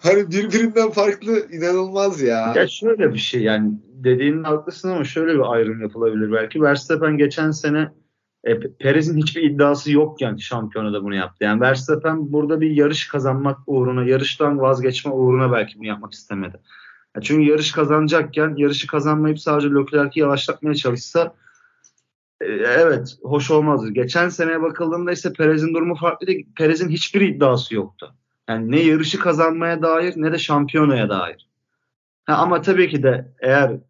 [0.00, 2.52] hani birbirinden farklı inanılmaz ya.
[2.56, 3.72] Ya şöyle bir şey yani
[4.04, 6.62] dediğinin haklısın ama şöyle bir ayrım yapılabilir belki.
[6.62, 7.88] Verstappen geçen sene
[8.44, 11.44] e, Perez'in hiçbir iddiası yokken şampiyonada bunu yaptı.
[11.44, 16.56] Yani Verstappen burada bir yarış kazanmak uğruna, yarıştan vazgeçme uğruna belki bunu yapmak istemedi.
[17.16, 21.34] Ya çünkü yarış kazanacakken yarışı kazanmayıp sadece Leclerc'i yavaşlatmaya çalışsa
[22.48, 23.90] evet hoş olmazdı.
[23.90, 26.52] Geçen seneye bakıldığında ise Perez'in durumu farklıydı.
[26.56, 28.14] Perez'in hiçbir iddiası yoktu.
[28.48, 31.48] Yani ne yarışı kazanmaya dair ne de şampiyonaya dair.
[32.24, 33.80] Ha, ama tabii ki de eğer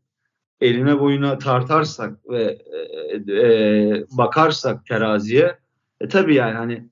[0.60, 2.58] eline boyuna tartarsak ve
[3.28, 5.58] e, e, bakarsak teraziye
[6.00, 6.88] e, tabii yani hani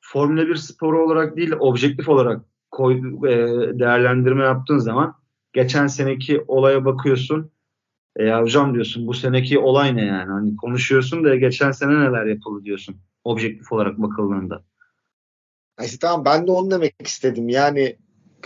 [0.00, 3.36] Formula 1 sporu olarak değil objektif olarak koy, e,
[3.78, 5.14] değerlendirme yaptığın zaman
[5.52, 7.50] geçen seneki olaya bakıyorsun
[8.16, 12.26] e, ya hocam diyorsun bu seneki olay ne yani hani konuşuyorsun da geçen sene neler
[12.26, 14.62] yapıldı diyorsun objektif olarak bakıldığında.
[15.84, 17.48] İşte tamam ben de onu demek istedim.
[17.48, 17.96] Yani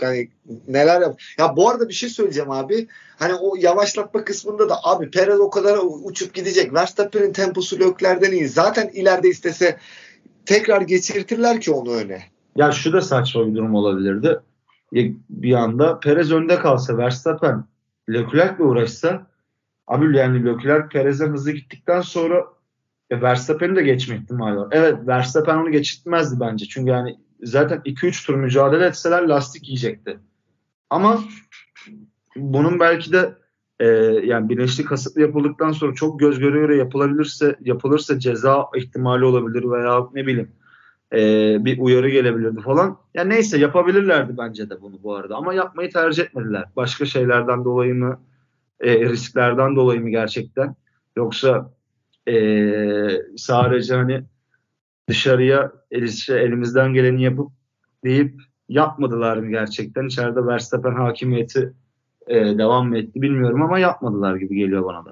[0.01, 0.29] hani
[0.67, 1.19] neler yap.
[1.39, 2.87] Ya bu arada bir şey söyleyeceğim abi.
[3.19, 6.73] Hani o yavaşlatma kısmında da abi Perez o kadar uçup gidecek.
[6.73, 8.47] Verstappen'in temposu Lökler'den iyi.
[8.47, 9.77] Zaten ileride istese
[10.45, 12.23] tekrar geçirtirler ki onu öne.
[12.55, 14.39] Ya şu da saçma bir durum olabilirdi.
[15.29, 17.65] Bir anda Perez önde kalsa Verstappen
[18.09, 19.27] Leclerc'le uğraşsa
[19.87, 22.45] abi yani Leclerc Perez'e hızlı gittikten sonra
[23.09, 24.67] e, Verstappen'i de geçme ihtimali var.
[24.71, 26.65] Evet Verstappen onu geçirtmezdi bence.
[26.65, 30.19] Çünkü yani zaten 2-3 tur mücadele etseler lastik yiyecekti.
[30.89, 31.23] Ama
[32.35, 33.33] bunun belki de
[33.79, 33.85] e,
[34.23, 40.07] yani bilinçli kasıtlı yapıldıktan sonra çok göz göre göre yapılabilirse yapılırsa ceza ihtimali olabilir veya
[40.13, 40.51] ne bileyim
[41.13, 41.17] e,
[41.65, 42.97] bir uyarı gelebilirdi falan.
[43.13, 46.65] Ya neyse yapabilirlerdi bence de bunu bu arada ama yapmayı tercih etmediler.
[46.75, 48.19] Başka şeylerden dolayı mı
[48.81, 50.75] e, risklerden dolayı mı gerçekten
[51.15, 51.71] yoksa
[52.27, 52.35] e,
[53.37, 54.23] sadece hani
[55.07, 55.71] dışarıya
[56.29, 57.51] elimizden geleni yapıp
[58.03, 60.05] deyip yapmadılar mı gerçekten?
[60.05, 61.73] İçeride Verstappen hakimiyeti
[62.27, 65.11] e, devam mı etti bilmiyorum ama yapmadılar gibi geliyor bana da.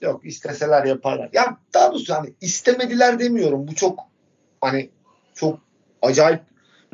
[0.00, 1.30] Yok isteseler yaparlar.
[1.32, 3.68] Ya daha doğrusu hani istemediler demiyorum.
[3.68, 3.98] Bu çok
[4.60, 4.90] hani
[5.34, 5.58] çok
[6.02, 6.40] acayip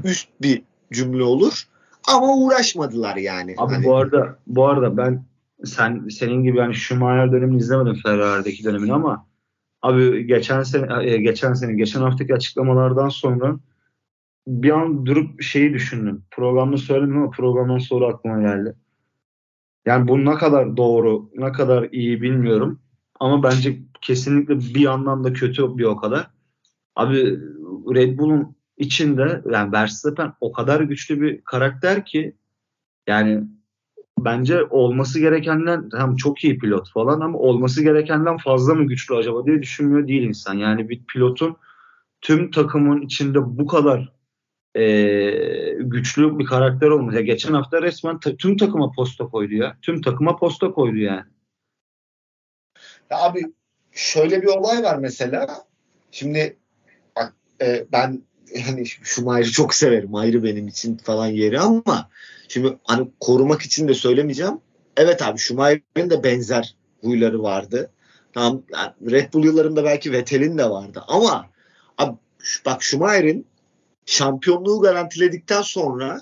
[0.05, 1.69] üst bir cümle olur.
[2.09, 3.55] Ama uğraşmadılar yani.
[3.59, 5.25] Abi hani, bu arada bu arada ben
[5.67, 9.27] sen senin gibi yani Schumacher dönemini izlemedim Ferrari'deki dönemini ama
[9.83, 13.59] abi geçen sene e, geçen sene geçen haftaki açıklamalardan sonra
[14.47, 16.25] bir an durup şeyi düşündüm.
[16.31, 18.75] Programda söyledim ama programdan sonra aklıma geldi.
[19.87, 22.81] Yani bu ne kadar doğru, ne kadar iyi bilmiyorum.
[23.21, 26.31] Ama bence kesinlikle bir yandan da kötü bir o kadar.
[26.97, 27.41] Abi
[27.95, 32.37] Red Bull'un içinde yani Verstappen o kadar güçlü bir karakter ki
[33.07, 33.45] yani
[34.19, 39.47] bence olması gerekenden hem çok iyi pilot falan ama olması gerekenden fazla mı güçlü acaba
[39.47, 40.55] diye düşünmüyor değil insan.
[40.55, 41.57] Yani bir pilotun
[42.21, 44.13] tüm takımın içinde bu kadar
[44.77, 44.85] e,
[45.81, 47.17] güçlü bir karakter olması.
[47.17, 49.77] Ya geçen hafta resmen ta, tüm takıma posta koydu ya.
[49.83, 51.25] Tüm takıma posta koydu yani.
[53.11, 53.41] Ya abi
[53.93, 55.47] şöyle bir olay var mesela.
[56.11, 56.57] Şimdi
[57.17, 58.23] bak e, ben
[58.63, 60.11] hani şu Mayri çok severim.
[60.11, 62.09] Mayri benim için falan yeri ama
[62.49, 64.61] şimdi hani korumak için de söylemeyeceğim.
[64.97, 67.91] Evet abi Schumacher'in de benzer huyları vardı.
[68.33, 71.47] Tamam yani Red Bull yıllarında belki Vettel'in de vardı ama
[71.99, 72.17] abi
[72.67, 73.47] bak Schumacher'in
[74.07, 76.21] şampiyonluğu garantiledikten sonra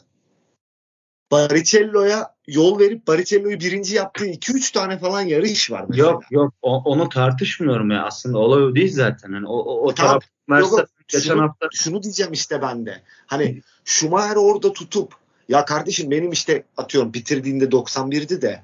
[1.33, 6.11] Baricello'ya yol verip Baricello'yu birinci yaptığı 2-3 tane falan yarış var mesela.
[6.11, 9.33] Yok yok o, onu tartışmıyorum ya aslında olay o değil zaten.
[9.33, 10.11] Yani o, o, o Tamam.
[10.11, 10.25] taraf
[10.61, 13.03] Yok, geçen şunu, hafta şunu diyeceğim işte ben de.
[13.27, 15.14] Hani Schumacher orada tutup
[15.48, 18.62] ya kardeşim benim işte atıyorum bitirdiğinde 91'di de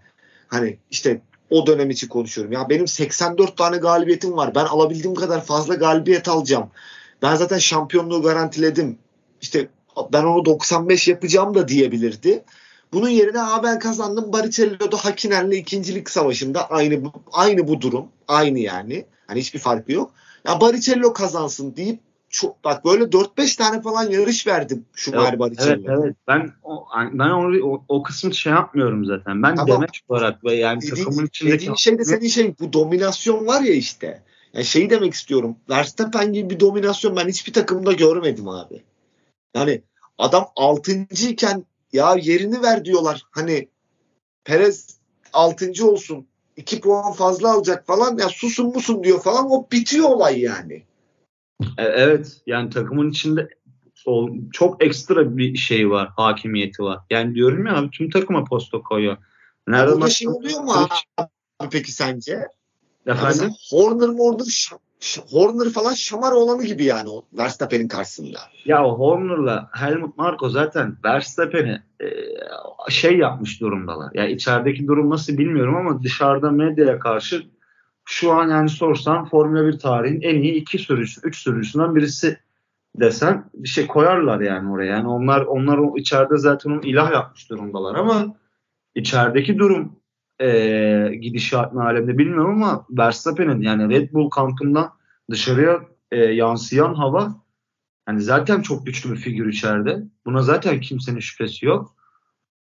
[0.49, 2.53] hani işte o dönem için konuşuyorum.
[2.53, 4.55] Ya benim 84 tane galibiyetim var.
[4.55, 6.71] Ben alabildiğim kadar fazla galibiyet alacağım.
[7.23, 8.99] Ben zaten şampiyonluğu garantiledim.
[9.41, 9.69] İşte
[10.13, 12.45] ben onu 95 yapacağım da diyebilirdi.
[12.93, 18.09] Bunun yerine ha ben kazandım Baricello'da Hakinen'le ikincilik savaşında aynı aynı bu durum.
[18.29, 19.07] Aynı yani.
[19.27, 20.11] Hani hiçbir farkı yok.
[20.47, 25.39] Ya Baricello kazansın deyip çok bak böyle 4-5 tane falan yarış verdim şu Evet, Mari
[25.39, 25.71] Baricello.
[25.71, 29.43] Evet evet ben o, ben onu o, o kısmı şey yapmıyorum zaten.
[29.43, 29.77] Ben Tamam.
[29.77, 33.61] demek olarak ve yani Dediğin, takımın içindeki dediğin şey de senin şey bu dominasyon var
[33.61, 34.23] ya işte.
[34.53, 35.57] Yani şeyi demek istiyorum.
[35.71, 38.83] Verstappen gibi bir dominasyon ben hiçbir takımda görmedim abi.
[39.55, 39.83] Yani
[40.19, 40.93] adam 6.
[41.11, 43.23] iken ya yerini ver diyorlar.
[43.31, 43.69] Hani
[44.45, 44.99] Perez
[45.33, 45.87] 6.
[45.87, 46.27] olsun.
[46.57, 48.19] 2 puan fazla alacak falan.
[48.19, 49.51] Ya susun musun diyor falan.
[49.51, 50.83] O bitiyor olay yani.
[51.63, 53.49] E, evet yani takımın içinde
[54.53, 56.99] çok ekstra bir şey var, hakimiyeti var.
[57.11, 59.17] Yani diyorum ya abi tüm takıma posta koyuyor.
[59.67, 60.73] Nerede Burada şey oluyor mu
[61.59, 62.49] abi peki sence?
[63.07, 63.51] Efendim?
[63.71, 64.47] Horner Horner
[65.31, 68.39] Horner falan şamar olanı gibi yani o Verstappen'in karşısında.
[68.65, 72.07] Ya Horner'la Helmut Marko zaten Verstappen'i e,
[72.91, 74.11] şey yapmış durumdalar.
[74.15, 77.47] Ya içerideki durum nasıl bilmiyorum ama dışarıda medyaya karşı
[78.11, 82.39] şu an yani sorsan Formula 1 tarihin en iyi iki sürücüsü, üç sürücüsünden birisi
[82.97, 84.97] desen bir şey koyarlar yani oraya.
[84.97, 88.37] Yani onlar onlar içeride zaten onu ilah yapmış durumdalar ama
[88.95, 89.97] içerideki durum
[90.41, 94.91] e, gidişat ne alemde bilmiyorum ama Verstappen'in yani Red Bull kampından
[95.31, 97.35] dışarıya e, yansıyan hava
[98.09, 100.03] yani zaten çok güçlü bir figür içeride.
[100.27, 101.95] Buna zaten kimsenin şüphesi yok.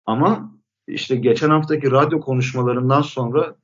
[0.07, 0.55] Ama
[0.89, 3.55] işte geçen haftaki radyo konuşmalarından sonra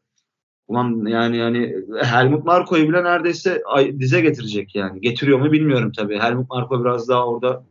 [0.71, 5.01] ulan yani yani Helmut Marko'yu bile neredeyse ay- dize getirecek yani.
[5.01, 6.19] Getiriyor mu bilmiyorum tabii.
[6.19, 7.65] Helmut Marko biraz daha orada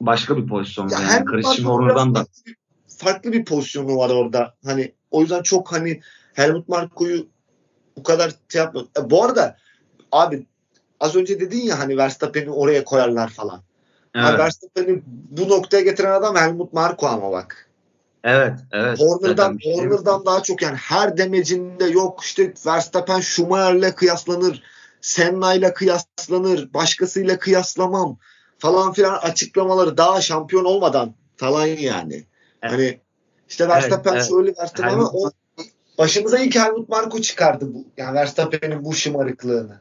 [0.00, 1.24] başka bir pozisyonda Ya yani.
[1.24, 2.26] Marko'nun Horner'dan da.
[2.98, 4.54] farklı bir- pozisyonu var orada.
[4.64, 6.00] Hani o yüzden çok hani
[6.34, 7.26] Helmut Marko'yu
[7.96, 8.86] bu kadar şey yapmıyor.
[8.98, 9.56] E, bu arada
[10.12, 10.46] abi
[11.00, 13.62] az önce dedin ya hani Verstappen'i oraya koyarlar falan.
[14.14, 17.67] Evet, Verstappen'i bu noktaya getiren adam Helmut Marko ama bak.
[18.24, 19.00] Evet, evet.
[19.00, 19.76] Horner'dan, şey.
[19.76, 24.62] Horner'dan daha çok yani her demecinde yok işte Verstappen Schumacher'le kıyaslanır.
[25.00, 26.74] Senna'yla kıyaslanır.
[26.74, 28.18] Başkasıyla kıyaslamam
[28.58, 32.26] falan filan açıklamaları daha şampiyon olmadan falan yani.
[32.62, 32.72] Evet.
[32.72, 33.00] Hani
[33.48, 34.28] işte Verstappen evet.
[34.28, 35.30] şöyle Verstappen ama Helmut- o
[35.98, 37.84] başımıza ilk Helmut Marko çıkardı bu.
[37.96, 39.80] Yani Verstappen'in bu şımarıklığını.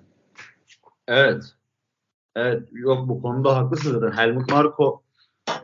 [1.08, 1.43] Evet.
[2.36, 2.63] Evet.
[2.71, 4.17] Yok bu konuda haklısın zaten.
[4.17, 5.02] Helmut Marko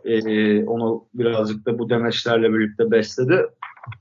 [0.05, 3.45] e, onu birazcık da bu demeçlerle birlikte besledi.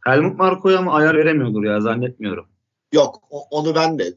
[0.04, 2.46] Helmut Marko'ya ama ayar veremiyordur ya zannetmiyorum.
[2.92, 4.14] Yok o- onu ben de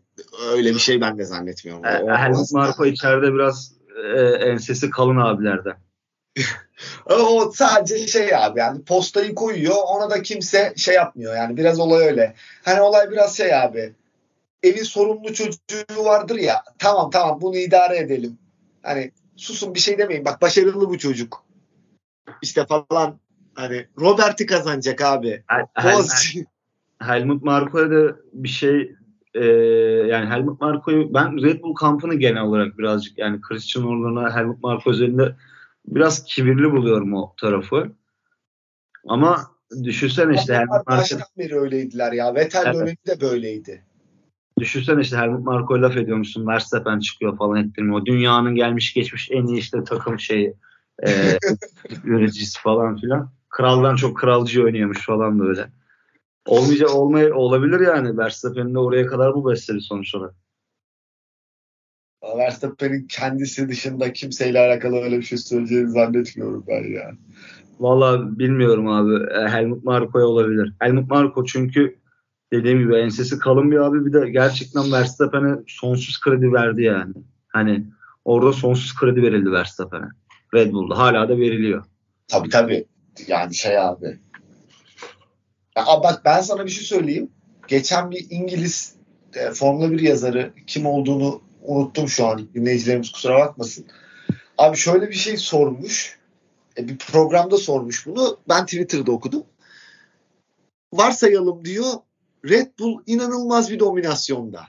[0.54, 1.86] öyle bir şey ben de zannetmiyorum.
[1.86, 2.52] E, O- Helmut.
[2.52, 3.74] Marko içeride biraz
[4.16, 5.76] e, ensesi kalın abilerden.
[7.10, 12.08] O sadece şey abi yani postayı koyuyor ona da kimse şey yapmıyor yani biraz olay
[12.08, 12.34] öyle.
[12.64, 13.94] Hani olay biraz şey abi
[14.64, 15.58] evin sorumlu çocuğu
[16.06, 18.38] vardır ya tamam tamam bunu idare edelim.
[18.84, 21.45] Hani susun bir şey demeyin bak başarılı bu çocuk.
[22.42, 23.20] İşte falan
[23.56, 25.44] hani Robert'i kazanacak abi.
[25.48, 26.46] Hel- Hel- Boğaziçi.
[27.00, 28.96] Helmut Marko'ya da bir şey
[29.34, 29.46] e,
[30.10, 34.92] yani Helmut Marko'yu ben Red Bull kampını genel olarak birazcık yani Christian Horner'la Helmut Marko
[34.92, 35.36] üzerinde
[35.88, 37.92] biraz kibirli buluyorum o tarafı.
[39.08, 39.38] Ama
[39.84, 42.36] düşünsene işte Helmut Baştan beri öyleydiler ya.
[42.36, 42.76] Vettel evet.
[42.76, 43.86] dönemi de böyleydi.
[44.60, 46.48] Düşünsene işte Helmut Marko laf ediyormuşsun.
[46.48, 48.06] Verstappen çıkıyor falan ettirmiyor.
[48.06, 50.54] Dünyanın gelmiş geçmiş en iyi işte takım şeyi
[51.08, 51.38] e,
[52.04, 53.32] yöneticisi falan filan.
[53.50, 55.68] Kraldan çok kralcı oynuyormuş falan böyle.
[56.46, 58.18] Olmayacak olmay olabilir yani.
[58.18, 60.36] Verstappen'in de oraya kadar bu besteli sonuç olarak.
[62.38, 67.18] Verstappen'in kendisi dışında kimseyle alakalı öyle bir şey söyleyeceğini zannetmiyorum ben yani.
[67.80, 69.34] Valla bilmiyorum abi.
[69.34, 70.74] E, Helmut Marko'ya olabilir.
[70.80, 71.96] Helmut Marko çünkü
[72.54, 77.14] dediğim gibi ensesi kalın bir abi bir de gerçekten Verstappen'e sonsuz kredi verdi yani.
[77.48, 77.86] Hani
[78.26, 80.08] orada sonsuz kredi verildi Verstappen'e.
[80.56, 81.86] Red Bull'da hala da veriliyor.
[82.28, 82.86] Tabii tabii.
[83.28, 84.20] Yani şey abi.
[85.78, 87.32] Ya bak ben sana bir şey söyleyeyim.
[87.68, 88.96] Geçen bir İngiliz
[89.36, 92.48] e, Formula 1 yazarı kim olduğunu unuttum şu an.
[92.54, 93.86] Dinleyicilerimiz kusura bakmasın.
[94.58, 96.20] Abi şöyle bir şey sormuş.
[96.78, 98.38] E, bir programda sormuş bunu.
[98.50, 99.44] Ben Twitter'da okudum.
[100.94, 101.94] Varsayalım diyor
[102.50, 104.62] Red Bull inanılmaz bir dominasyonda.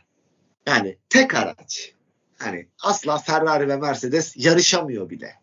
[0.67, 1.93] Yani tek araç.
[2.39, 5.35] Hani asla Ferrari ve Mercedes yarışamıyor bile.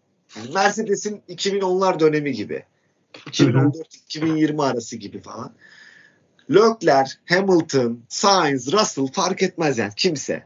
[0.53, 2.65] Mercedes'in 2010'lar dönemi gibi.
[3.13, 5.55] 2014-2020 arası gibi falan.
[6.51, 10.43] Leclerc, Hamilton, Sainz, Russell fark etmez yani kimse.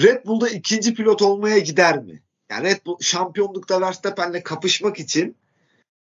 [0.00, 2.22] Red Bull'da ikinci pilot olmaya gider mi?
[2.50, 5.36] Yani Red Bull şampiyonlukta Verstappen'le kapışmak için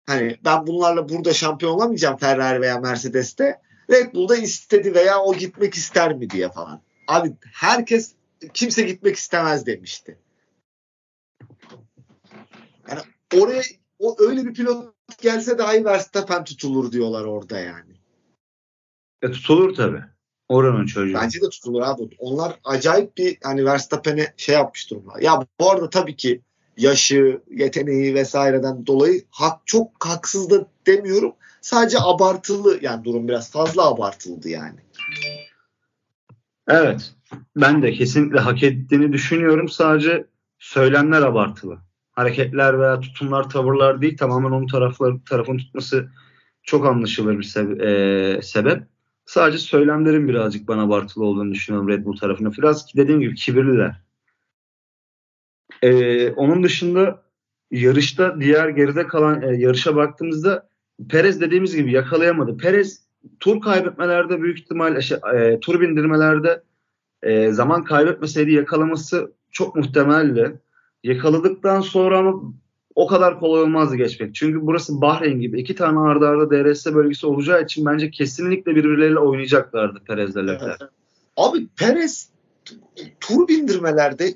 [0.06, 3.62] hani ben bunlarla burada şampiyon olamayacağım Ferrari veya Mercedes'te.
[3.89, 6.82] Red Bull'da istedi veya o gitmek ister mi diye falan.
[7.08, 8.13] Abi herkes
[8.54, 10.17] kimse gitmek istemez demişti.
[12.89, 13.02] Yani
[13.39, 13.62] oraya
[14.00, 17.91] o öyle bir pilot gelse dahi Verstappen tutulur diyorlar orada yani.
[19.22, 20.02] E tutulur tabi.
[20.50, 21.13] Oranın çocuğu.
[21.13, 22.10] Bence de tutulur abi.
[22.17, 25.19] Onlar acayip bir hani Verstappen'e şey yapmış durumlar.
[25.19, 26.41] Ya bu arada tabii ki
[26.78, 31.34] yaşı, yeteneği vesaireden dolayı hak çok haksız da demiyorum.
[31.62, 34.80] Sadece abartılı yani durum biraz fazla abartıldı yani.
[36.67, 37.13] Evet.
[37.56, 39.69] Ben de kesinlikle hak ettiğini düşünüyorum.
[39.69, 40.26] Sadece
[40.60, 41.80] söylemler abartılı.
[42.13, 44.17] Hareketler veya tutumlar, tavırlar değil.
[44.17, 46.10] Tamamen onun tarafları, tarafını tutması
[46.63, 47.84] çok anlaşılır bir sebe-
[48.38, 48.84] e, sebep.
[49.26, 52.52] Sadece söylemlerin birazcık bana abartılı olduğunu düşünüyorum Red Bull tarafına.
[52.54, 54.02] Biraz dediğim gibi kibirliler.
[55.82, 57.23] Ee, onun dışında
[57.71, 60.69] yarışta diğer geride kalan e, yarışa baktığımızda
[61.10, 62.58] Perez dediğimiz gibi yakalayamadı.
[62.58, 63.04] Perez
[63.39, 66.63] tur kaybetmelerde büyük ihtimal şey, e, tur bindirmelerde
[67.23, 70.60] e, zaman kaybetmeseydi yakalaması çok muhtemeldi.
[71.03, 72.53] Yakaladıktan sonra ama
[72.95, 74.35] o kadar kolay olmazdı geçmek.
[74.35, 79.19] Çünkü burası Bahreyn gibi iki tane arda arda DRS bölgesi olacağı için bence kesinlikle birbirleriyle
[79.19, 80.85] oynayacaklardı Perez'le Leclerc.
[81.37, 82.29] Abi Perez
[83.19, 84.33] tur bindirmelerde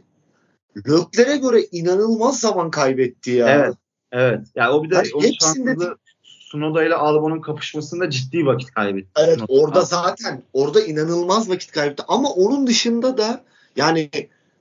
[0.78, 3.50] Leclerc'e göre inanılmaz zaman kaybetti ya.
[3.50, 3.76] Evet.
[4.12, 4.48] Evet.
[4.56, 9.10] Yani o bir de yani onun şanssızlığı Sunoda ile Albon'un kapışmasında ciddi vakit kaybetti.
[9.18, 9.54] Evet Sunoda.
[9.54, 13.44] orada zaten orada inanılmaz vakit kaybetti ama onun dışında da
[13.76, 14.10] yani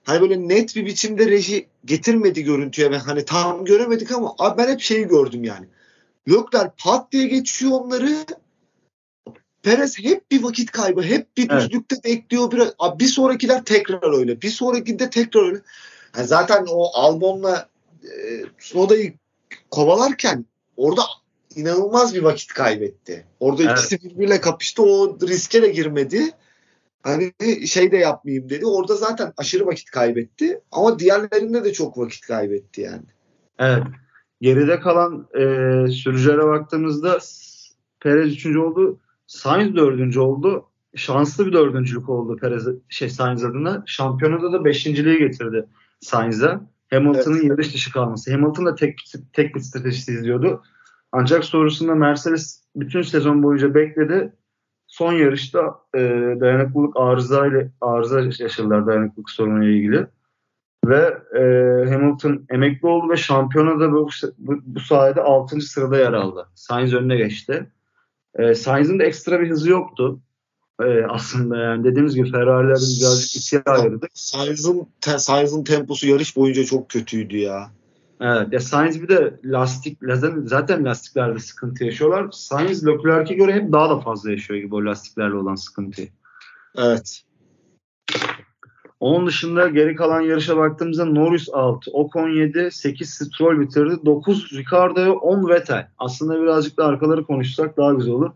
[0.07, 4.69] hani böyle net bir biçimde reji getirmedi görüntüye ve hani tam göremedik ama abi ben
[4.69, 5.67] hep şeyi gördüm yani.
[6.29, 8.25] Lökler pat diye geçiyor onları.
[9.63, 12.05] Perez hep bir vakit kaybı, hep bir düzlükte evet.
[12.05, 12.53] bekliyor.
[12.53, 15.61] Bir, abi bir sonrakiler tekrar öyle, bir sonrakinde tekrar öyle.
[16.17, 17.69] Yani zaten o Albon'la
[18.05, 18.09] e,
[18.59, 19.15] Snowda'yı
[19.71, 20.45] kovalarken
[20.77, 21.03] orada
[21.55, 23.27] inanılmaz bir vakit kaybetti.
[23.41, 23.79] Orada evet.
[23.79, 24.83] ikisi birbiriyle kapıştı.
[24.83, 26.33] O riske de girmedi.
[27.07, 27.33] Hani
[27.67, 28.67] şey de yapmayayım dedi.
[28.67, 30.61] Orada zaten aşırı vakit kaybetti.
[30.73, 33.03] Ama diğerlerinde de çok vakit kaybetti yani.
[33.59, 33.83] Evet.
[34.41, 35.43] Geride kalan e,
[35.91, 37.19] sürücülere baktığımızda
[38.01, 39.01] Perez üçüncü oldu.
[39.27, 40.67] Sainz dördüncü oldu.
[40.95, 43.83] Şanslı bir dördüncülük oldu Perez şey Sainz adına.
[43.87, 45.67] Şampiyonada da beşinciliği getirdi
[46.01, 46.61] Sainz'a.
[46.91, 47.45] Hamilton'ın evet.
[47.45, 48.33] yarış dışı kalması.
[48.33, 48.99] Hamilton da tek,
[49.33, 50.63] tek bir stratejisi izliyordu.
[51.13, 54.33] Ancak sonrasında Mercedes bütün sezon boyunca bekledi.
[54.97, 56.01] Son yarışta e,
[56.41, 60.07] dayanıklılık arıza ile arıza yaşadılar dayanıklılık sorunuyla ilgili.
[60.85, 61.43] Ve e,
[61.91, 65.61] Hamilton emekli oldu ve şampiyonada bu, bu, bu sayede 6.
[65.61, 66.49] sırada yer aldı.
[66.55, 67.67] Sainz önüne geçti.
[68.35, 70.21] E, Sainz'in de ekstra bir hızı yoktu
[70.83, 74.11] e, aslında yani dediğimiz gibi Ferrari'ler birazcık ikiye ayırdık.
[74.15, 77.71] Sainz'ın te, temposu yarış boyunca çok kötüydü ya.
[78.21, 79.99] Evet ya Sainz bir de lastik
[80.45, 82.29] zaten lastiklerde sıkıntı yaşıyorlar.
[82.33, 86.09] Sainz Leclerc'e göre hep daha da fazla yaşıyor gibi o lastiklerle olan sıkıntıyı.
[86.79, 87.23] Evet.
[89.01, 94.07] Onun dışında geri kalan yarışa baktığımızda Norris 6, Ocon 7, 8 Stroll bitirdi.
[94.07, 95.89] 9 Ricardo, 10 Vettel.
[95.99, 98.31] Aslında birazcık da arkaları konuşsak daha güzel olur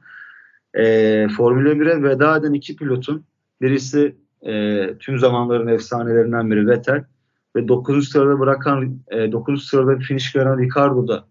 [0.74, 3.24] e, Formula 1'e veda eden iki pilotun
[3.60, 7.04] birisi e, tüm zamanların efsanelerinden biri Vettel.
[7.56, 8.08] Ve 9.
[8.08, 9.64] sırada bırakan e, 9.
[9.64, 11.24] sırada bir finish gören Ricardo da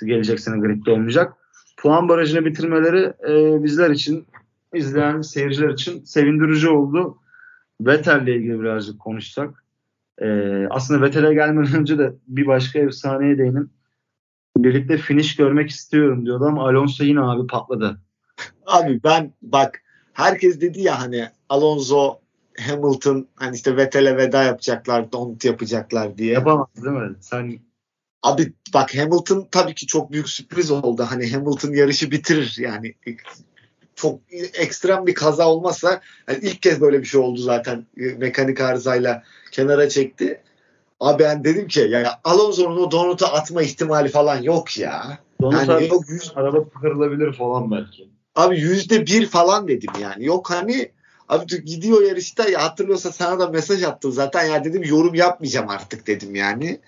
[0.00, 1.32] gelecek sene gridde olmayacak.
[1.76, 4.26] Puan barajını bitirmeleri e, bizler için
[4.74, 7.18] izleyen seyirciler için sevindirici oldu.
[7.80, 9.64] Vettel'le ilgili birazcık konuşsak.
[10.18, 10.26] E,
[10.70, 13.70] aslında Vettel'e gelmeden önce de bir başka efsaneye değinim.
[14.56, 18.00] Birlikte finish görmek istiyorum diyordu ama Alonso yine abi patladı.
[18.66, 19.82] Abi ben bak
[20.12, 22.21] herkes dedi ya hani Alonso
[22.60, 26.32] Hamilton hani işte Vettel'e veda yapacaklar, don't yapacaklar diye.
[26.32, 27.16] Yapamaz değil mi?
[27.20, 27.58] Sen
[28.22, 31.06] Abi bak Hamilton tabii ki çok büyük sürpriz oldu.
[31.08, 32.94] Hani Hamilton yarışı bitirir yani.
[33.94, 34.20] Çok
[34.54, 39.88] ekstrem bir kaza olmazsa yani ilk kez böyle bir şey oldu zaten mekanik arızayla kenara
[39.88, 40.40] çekti.
[41.00, 45.18] Abi ben dedim ki ya Alonso'nun o donutu atma ihtimali falan yok ya.
[45.42, 46.32] Donut yani yok yüz...
[46.36, 48.08] araba kırılabilir falan belki.
[48.34, 50.24] Abi yüzde bir falan dedim yani.
[50.24, 50.92] Yok hani
[51.32, 56.06] abi gidiyor yarışta ya hatırlıyorsa sana da mesaj attım zaten ya dedim yorum yapmayacağım artık
[56.06, 56.80] dedim yani.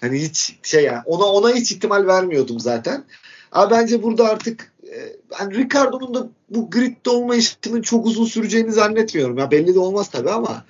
[0.00, 3.04] Hani hiç şey yani ona ona hiç ihtimal vermiyordum zaten.
[3.52, 8.72] Ama bence burada artık e, hani Ricardo'nun da bu gridde olma işinin çok uzun süreceğini
[8.72, 9.38] zannetmiyorum.
[9.38, 10.64] Ya belli de olmaz tabii ama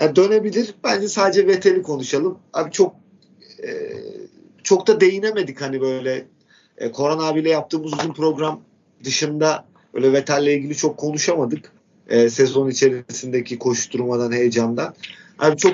[0.00, 0.74] yani dönebilir.
[0.84, 2.38] Bence sadece Vettel'i konuşalım.
[2.52, 2.96] Abi çok
[3.62, 3.70] e,
[4.62, 6.26] çok da değinemedik hani böyle
[6.78, 8.60] e, Koran abiyle yaptığımız uzun program
[9.04, 11.73] dışında öyle Vettel'le ilgili çok konuşamadık.
[12.08, 14.94] E, sezon içerisindeki koşturmadan, heyecandan.
[15.38, 15.72] Abi çok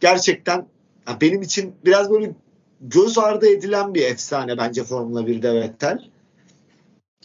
[0.00, 0.66] gerçekten
[1.20, 2.30] benim için biraz böyle
[2.80, 5.98] göz ardı edilen bir efsane bence Formula 1'de Vettel.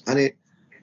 [0.06, 0.34] Hani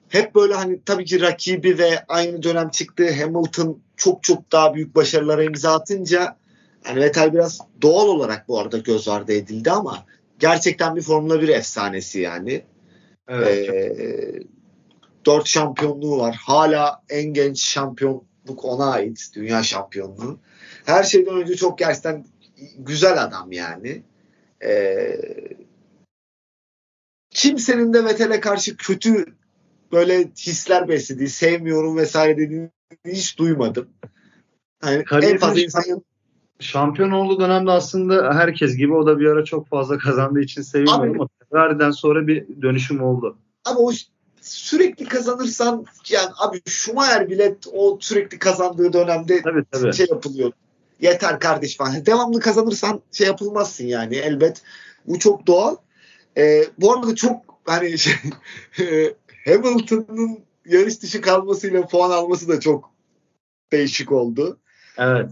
[0.09, 4.95] hep böyle hani tabii ki rakibi ve aynı dönem çıktığı Hamilton çok çok daha büyük
[4.95, 6.37] başarılara imza atınca
[6.83, 10.05] hani Vettel biraz doğal olarak bu arada göz ardı edildi ama
[10.39, 12.61] gerçekten bir Formula 1 efsanesi yani.
[13.27, 13.69] Evet.
[13.69, 14.54] Ee,
[15.25, 16.35] 4 şampiyonluğu var.
[16.41, 19.29] Hala en genç şampiyonluk ona ait.
[19.35, 20.39] Dünya şampiyonluğu.
[20.85, 22.25] Her şeyden önce çok gerçekten
[22.77, 24.03] güzel adam yani.
[24.63, 25.19] Ee,
[27.29, 29.25] kimsenin de Vettel'e karşı kötü
[29.91, 32.69] böyle hisler beslediği, sevmiyorum vesaire dediğini
[33.07, 33.89] hiç duymadım.
[34.85, 35.83] Yani en fazla insan
[36.59, 41.15] şampiyon olduğu dönemde aslında herkes gibi o da bir ara çok fazla kazandığı için sevilmiyor
[41.15, 43.37] ama Ferrari'den sonra bir dönüşüm oldu.
[43.65, 43.91] Ama o
[44.45, 49.93] sürekli kazanırsan yani abi Schumacher bile o sürekli kazandığı dönemde tabii, tabii.
[49.93, 50.51] şey yapılıyor
[50.99, 52.05] yeter kardeş falan.
[52.05, 54.61] Devamlı kazanırsan şey yapılmazsın yani elbet.
[55.07, 55.75] Bu çok doğal.
[56.37, 58.13] Ee, bu arada çok hani şey,
[59.45, 62.91] Hamilton'ın yarış dışı kalmasıyla puan alması da çok
[63.71, 64.59] değişik oldu.
[64.97, 65.29] Evet.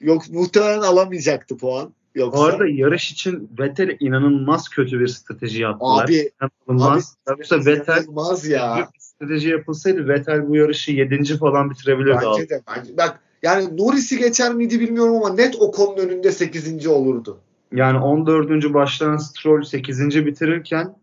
[0.00, 1.94] Yok muhtemelen alamayacaktı puan.
[2.14, 2.38] Yoksa...
[2.38, 6.04] Bu arada yarış için Vettel inanılmaz kötü bir strateji yaptılar.
[6.04, 6.30] Abi,
[6.68, 7.16] inanılmaz.
[7.26, 8.88] Abi, Yoksa Vettel inanılmaz ya.
[8.98, 11.38] strateji yapılsaydı Vettel bu yarışı 7.
[11.38, 12.20] falan bitirebilirdi.
[12.26, 12.62] Bence de.
[12.76, 16.86] Bence, bak yani Norris'i geçer miydi bilmiyorum ama net Ocon'un önünde 8.
[16.86, 17.40] olurdu.
[17.72, 18.74] Yani 14.
[18.74, 20.26] başlayan Stroll 8.
[20.26, 20.94] bitirirken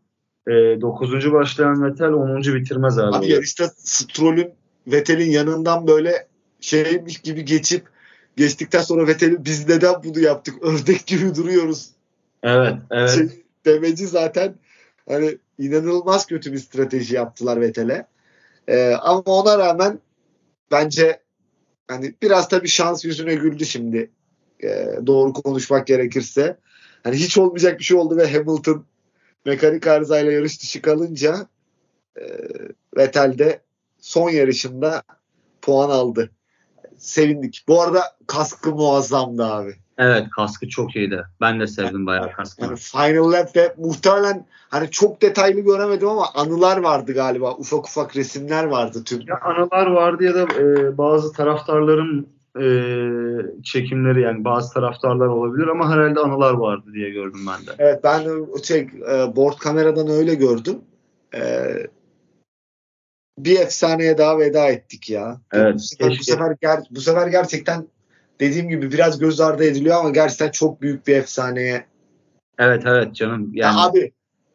[0.47, 1.31] e, 9.
[1.31, 2.41] başlayan Vettel 10.
[2.41, 3.15] bitirmez abi.
[3.15, 4.51] Abi yarışta Stroll'ün
[4.87, 6.27] Vettel'in yanından böyle
[6.61, 7.83] şeymiş gibi geçip
[8.39, 10.55] geçtikten sonra Vettel'i biz neden bunu yaptık?
[10.63, 11.89] Ördek gibi duruyoruz.
[12.43, 13.09] Evet, evet.
[13.09, 14.55] Şey, demeci zaten
[15.07, 18.05] hani inanılmaz kötü bir strateji yaptılar Vettel'e.
[18.67, 19.99] Ee, ama ona rağmen
[20.71, 21.19] bence
[21.87, 24.11] hani biraz tabii şans yüzüne güldü şimdi.
[24.63, 26.57] E, doğru konuşmak gerekirse.
[27.03, 28.85] Hani hiç olmayacak bir şey oldu ve Hamilton
[29.45, 31.47] mekanik arızayla yarış dışı kalınca
[32.19, 32.23] e,
[32.97, 33.61] Vettel de
[33.99, 35.03] son yarışında
[35.61, 36.31] puan aldı.
[36.99, 37.63] Sevindik.
[37.67, 39.75] Bu arada kaskı muazzamdı abi.
[39.97, 41.23] Evet kaskı çok iyiydi.
[41.41, 42.63] Ben de sevdim bayağı kaskı.
[42.63, 47.55] Yani Final Lap ve muhtemelen hani çok detaylı göremedim ama anılar vardı galiba.
[47.55, 49.21] Ufak ufak resimler vardı tüm.
[49.27, 52.27] Ya anılar vardı ya da e, bazı taraftarların
[52.59, 52.65] e,
[53.63, 57.71] çekimleri yani bazı taraftarlar olabilir ama herhalde anılar vardı diye gördüm ben de.
[57.79, 58.23] Evet ben
[58.63, 58.79] şey
[59.11, 60.77] e, board kameradan öyle gördüm.
[61.35, 61.41] E,
[63.45, 65.41] bir efsaneye daha veda ettik ya.
[65.53, 65.75] Evet.
[65.75, 67.87] Bu sefer, bu sefer, ger, bu sefer gerçekten
[68.39, 71.85] dediğim gibi biraz göz ardı ediliyor ama gerçekten çok büyük bir efsaneye.
[72.57, 73.51] Evet evet canım.
[73.53, 73.77] Yani...
[73.77, 74.11] Ya abi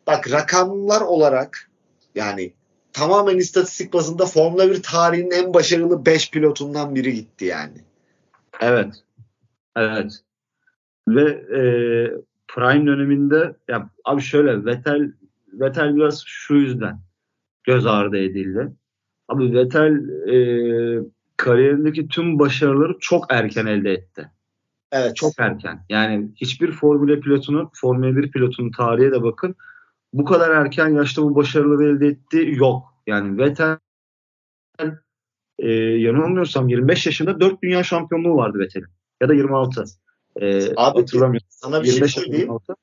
[0.06, 1.70] bak rakamlar olarak
[2.14, 2.52] yani
[2.92, 7.78] tamamen istatistik bazında Formula 1 tarihinin en başarılı 5 pilotundan biri gitti yani.
[8.60, 8.94] Evet.
[9.76, 10.12] Evet.
[11.08, 11.60] Ve e,
[12.48, 15.12] Prime döneminde ya abi şöyle Vettel
[15.52, 16.98] Vettel biraz şu yüzden
[17.64, 18.72] göz ardı edildi.
[19.28, 20.36] Abi Vettel e,
[21.36, 24.30] kariyerindeki tüm başarıları çok erken elde etti.
[24.92, 25.16] Evet.
[25.16, 25.84] Çok erken.
[25.88, 29.54] Yani hiçbir Formula pilotunu, Formula 1 pilotunun tarihe de bakın
[30.12, 32.82] bu kadar erken yaşta bu başarıları elde ettiği yok.
[33.06, 33.78] Yani Vettel
[35.58, 38.86] e, yanılmıyorsam 25 yaşında 4 dünya şampiyonluğu vardı Vettel'in.
[39.22, 39.84] Ya da 26.
[40.40, 41.46] Ee, Abi hatırlamıyorum.
[41.50, 42.50] sana bir şey 25 söyleyeyim.
[42.50, 42.76] olsa.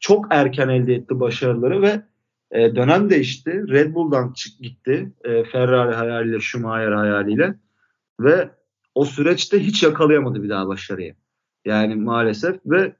[0.00, 2.02] Çok erken elde etti başarıları ve
[2.50, 3.64] e, dönem değişti.
[3.68, 5.12] Red Bull'dan çık gitti.
[5.24, 7.54] E, Ferrari hayaliyle, Schumacher hayaliyle
[8.20, 8.50] ve
[8.94, 11.14] o süreçte hiç yakalayamadı bir daha başarıyı.
[11.64, 12.96] Yani maalesef ve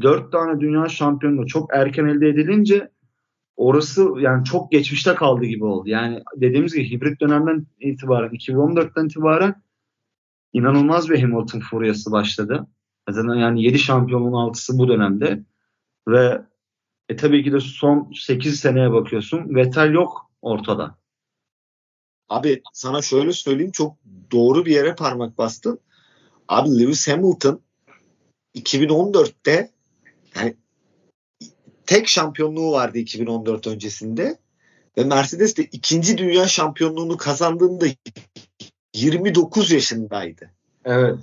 [0.00, 2.90] dört tane dünya şampiyonluğu çok erken elde edilince
[3.56, 5.88] orası yani çok geçmişte kaldı gibi oldu.
[5.88, 9.62] Yani dediğimiz gibi hibrit dönemden itibaren 2014'ten itibaren
[10.52, 12.66] inanılmaz bir Hamilton furyası başladı.
[13.10, 15.44] Zaten yani 7 şampiyonluğun 6'sı bu dönemde
[16.08, 16.42] ve
[17.08, 19.54] e tabii ki de son 8 seneye bakıyorsun.
[19.54, 20.98] Vettel yok ortada.
[22.28, 23.96] Abi sana şöyle söyleyeyim çok
[24.32, 25.80] doğru bir yere parmak bastın.
[26.48, 27.60] Abi Lewis Hamilton
[28.54, 29.70] 2014'te
[30.36, 30.56] yani
[31.86, 34.38] tek şampiyonluğu vardı 2014 öncesinde
[34.98, 37.86] ve Mercedes de ikinci dünya şampiyonluğunu kazandığında
[38.94, 40.50] 29 yaşındaydı.
[40.84, 41.18] Evet.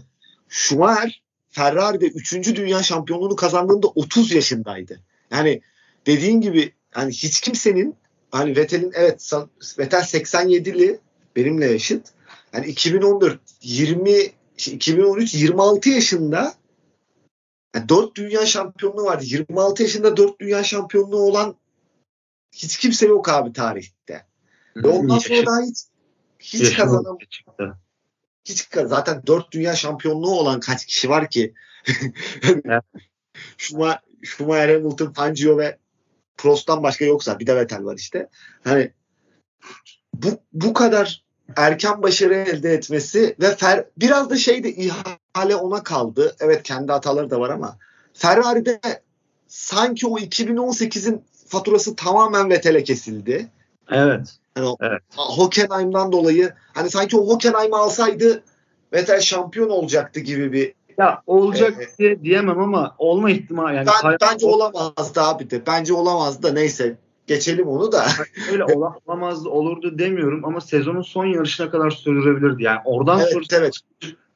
[0.50, 2.56] Schumacher Ferrari'de 3.
[2.56, 5.00] dünya şampiyonluğunu kazandığında 30 yaşındaydı.
[5.32, 5.62] Yani
[6.06, 7.96] dediğin gibi hani hiç kimsenin
[8.32, 9.32] hani Vettel'in evet
[9.80, 11.00] Vettel 87'li
[11.36, 12.08] benimle yaşıt.
[12.54, 14.12] Yani 2014 20
[14.58, 16.54] 2013 26 yaşında
[17.76, 19.24] yani 4 dünya şampiyonluğu vardı.
[19.26, 21.56] 26 yaşında 4 dünya şampiyonluğu olan
[22.52, 24.26] hiç kimse yok abi tarihte.
[24.76, 25.78] Ve ondan sonra daha hiç
[26.40, 27.18] hiç kazanan
[28.46, 31.54] hiç zaten 4 dünya şampiyonluğu olan kaç kişi var ki?
[33.58, 35.78] Şuma Schumacher, Hamilton, Fangio ve
[36.38, 38.30] Prost'tan başka yoksa bir de Vettel var işte.
[38.64, 38.92] Hani
[40.14, 41.24] bu bu kadar
[41.56, 46.36] erken başarı elde etmesi ve Fer, biraz da şeyde ihale ona kaldı.
[46.40, 47.78] Evet kendi hataları da var ama
[48.14, 48.80] Ferrari'de
[49.48, 53.48] sanki o 2018'in faturası tamamen Vettel'e kesildi.
[53.92, 54.36] Evet.
[54.56, 55.02] Hani o, evet.
[55.16, 58.44] Hockenheim'dan dolayı hani sanki o Hockenheim'i alsaydı
[58.94, 62.00] Vettel şampiyon olacaktı gibi bir ya olacak evet.
[62.00, 65.66] diye diyemem ama olma ihtimali yani ben, bence olamazdı abi de.
[65.68, 68.06] Bence olamazdı da neyse geçelim onu da.
[68.52, 68.64] Öyle
[69.06, 72.64] olamazdı olurdu demiyorum ama sezonun son yarışına kadar sürdürebilirdi.
[72.64, 73.80] Yani oradan evet, sonra evet.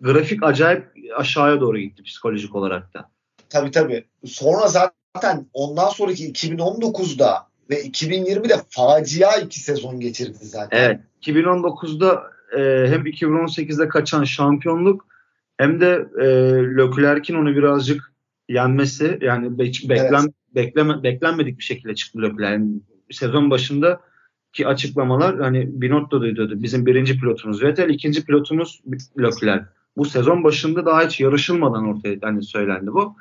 [0.01, 0.85] grafik acayip
[1.17, 3.09] aşağıya doğru gitti psikolojik olarak da.
[3.49, 4.05] Tabii tabii.
[4.25, 10.77] Sonra zaten ondan sonraki 2019'da ve 2020'de facia iki sezon geçirdi zaten.
[10.77, 10.99] Evet.
[11.21, 12.23] 2019'da
[12.57, 15.05] e, hem 2018'de kaçan şampiyonluk
[15.57, 16.25] hem de e,
[16.77, 18.13] Leclerc'in onu birazcık
[18.49, 20.33] yenmesi yani beklen evet.
[20.55, 22.53] bekleme, beklenmedik bir şekilde çıktı Leclerc.
[22.53, 22.71] Yani
[23.11, 24.01] sezon başında
[24.53, 26.63] ki açıklamalar hani Binotto duydu.
[26.63, 28.81] Bizim birinci pilotumuz Vettel, ikinci pilotumuz
[29.19, 29.65] Leclerc.
[29.97, 33.15] Bu sezon başında daha hiç yarışılmadan ortaya hani söylendi bu.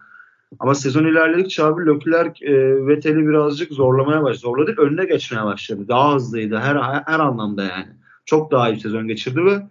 [0.59, 4.41] Ama sezon ilerledikçe abi Leclerc e, Vettel'i birazcık zorlamaya başladı.
[4.41, 5.89] Zorladı, önüne geçmeye başladı.
[5.89, 6.77] Daha hızlıydı her
[7.07, 7.89] her anlamda yani.
[8.25, 9.63] Çok daha iyi sezon geçirdi ve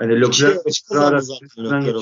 [0.00, 1.94] hani Leclerc kazandı zaten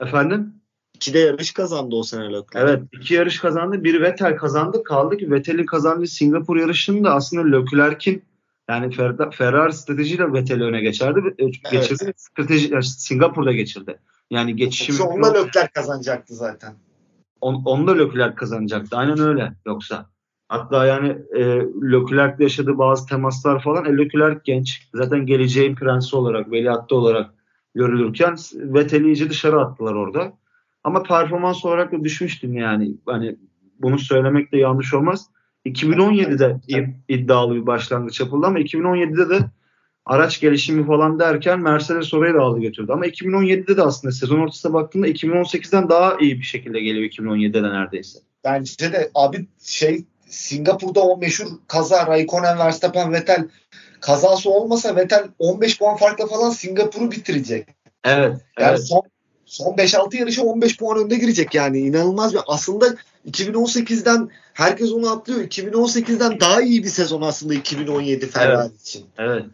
[0.00, 0.54] Efendim?
[0.94, 2.58] İki de yarış kazandı o sene Leclerc.
[2.58, 3.84] Evet iki yarış kazandı.
[3.84, 4.82] Bir Vettel kazandı.
[4.84, 8.22] Kaldı ki Vettel'in kazandığı Singapur yarışını da aslında Leclerc'in
[8.70, 8.90] yani
[9.32, 11.20] Ferrari stratejiyle Vettel'i öne geçerdi.
[11.70, 12.04] Geçirdi.
[12.04, 12.20] Evet.
[12.20, 13.98] Strateji, yani Singapur'da geçirdi.
[14.30, 15.00] Yani geçişim...
[15.00, 16.74] Onunla Leclerc kazanacaktı zaten.
[17.40, 18.96] On, onda Leclerc kazanacaktı.
[18.96, 20.10] Aynen öyle yoksa.
[20.50, 21.42] Hatta yani e,
[21.92, 24.88] Leclerc'le yaşadığı bazı temaslar falan e, Leclerc genç.
[24.94, 27.30] Zaten geleceğin prensi olarak, veliahtı olarak
[27.74, 30.32] görülürken Vettel'i iyice dışarı attılar orada.
[30.84, 32.94] Ama performans olarak da düşmüştüm yani.
[33.06, 33.36] Hani
[33.78, 35.26] bunu söylemek de yanlış olmaz.
[35.66, 36.60] 2017'de
[37.08, 39.38] iddialı bir başlangıç yapıldı ama 2017'de de
[40.06, 42.92] araç gelişimi falan derken Mercedes orayı da aldı götürdü.
[42.92, 47.72] Ama 2017'de de aslında sezon ortasına baktığında 2018'den daha iyi bir şekilde geliyor 2017'de de
[47.72, 48.18] neredeyse.
[48.44, 53.48] Bence de abi şey Singapur'da o meşhur kaza Raikkonen, Verstappen, Vettel
[54.00, 57.68] kazası olmasa Vettel 15 puan farkla falan Singapur'u bitirecek.
[58.04, 58.36] Evet.
[58.58, 58.88] Yani evet.
[58.88, 59.02] son
[59.46, 62.86] son 5-6 yarışa 15 puan önde girecek yani inanılmaz bir aslında
[63.30, 65.40] 2018'den herkes onu atlıyor.
[65.40, 68.80] 2018'den daha iyi bir sezon aslında 2017 Ferrari evet.
[68.80, 69.06] için.
[69.18, 69.44] Evet.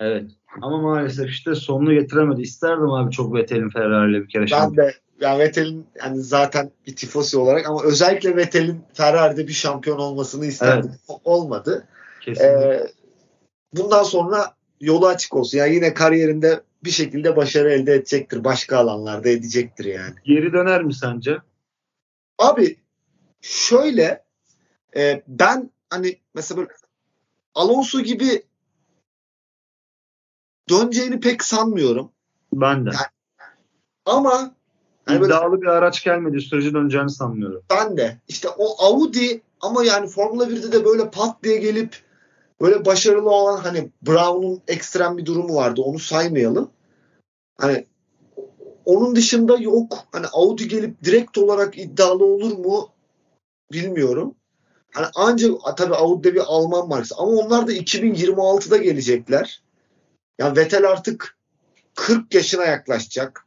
[0.00, 0.24] Evet.
[0.62, 2.42] Ama maalesef işte sonunu getiremedi.
[2.42, 4.88] İsterdim abi çok Vettel'in Ferrari'yle bir kere Ben şampiyon.
[4.88, 10.46] de yani Vettel'in yani zaten bir tifosi olarak ama özellikle Vettel'in Ferrari'de bir şampiyon olmasını
[10.46, 10.90] isterdim.
[10.90, 11.20] Evet.
[11.24, 11.88] Olmadı.
[12.28, 12.86] Ee,
[13.72, 15.58] bundan sonra yolu açık olsun.
[15.58, 18.44] Yani yine kariyerinde bir şekilde başarı elde edecektir.
[18.44, 20.14] Başka alanlarda edecektir yani.
[20.24, 21.38] Geri döner mi sence?
[22.38, 22.76] Abi
[23.40, 24.24] şöyle
[24.96, 26.70] e, ben hani mesela böyle
[27.54, 28.42] Alonso gibi
[30.70, 32.12] döneceğini pek sanmıyorum.
[32.52, 32.90] Ben de.
[32.90, 33.06] Yani,
[34.04, 34.54] ama
[35.08, 37.62] yani iddialı böyle, bir araç gelmedi sürece döneceğini sanmıyorum.
[37.70, 38.16] Ben de.
[38.28, 41.96] İşte o Audi ama yani Formula 1'de de böyle pat diye gelip
[42.60, 45.80] böyle başarılı olan hani Brown'un ekstrem bir durumu vardı.
[45.80, 46.70] Onu saymayalım.
[47.58, 47.86] Hani
[48.84, 49.98] onun dışında yok.
[50.12, 52.88] Hani Audi gelip direkt olarak iddialı olur mu
[53.72, 54.34] bilmiyorum.
[54.94, 59.62] Hani ancak tabii Audi'de bir Alman markası ama onlar da 2026'da gelecekler.
[60.38, 61.38] Yani Vettel artık
[61.94, 63.46] 40 yaşına yaklaşacak.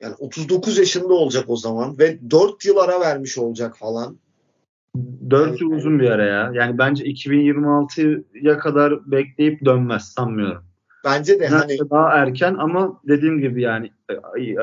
[0.00, 4.18] Yani 39 yaşında olacak o zaman ve 4 yıl ara vermiş olacak falan.
[5.30, 6.50] 4 yıl uzun bir ara ya.
[6.54, 10.62] Yani bence 2026'ya kadar bekleyip dönmez sanmıyorum.
[11.04, 13.90] Bence de hani daha erken ama dediğim gibi yani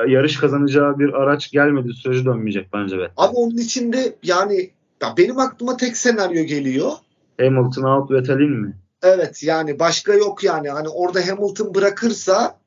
[0.08, 3.14] yarış kazanacağı bir araç gelmedi sürece dönmeyecek bence Vettel.
[3.16, 4.70] Abi onun içinde yani
[5.02, 6.92] ya benim aklıma tek senaryo geliyor.
[7.40, 8.76] Hamilton out Vettel'in mi?
[9.02, 10.70] Evet yani başka yok yani.
[10.70, 12.58] Hani orada Hamilton bırakırsa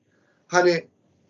[0.47, 0.83] hani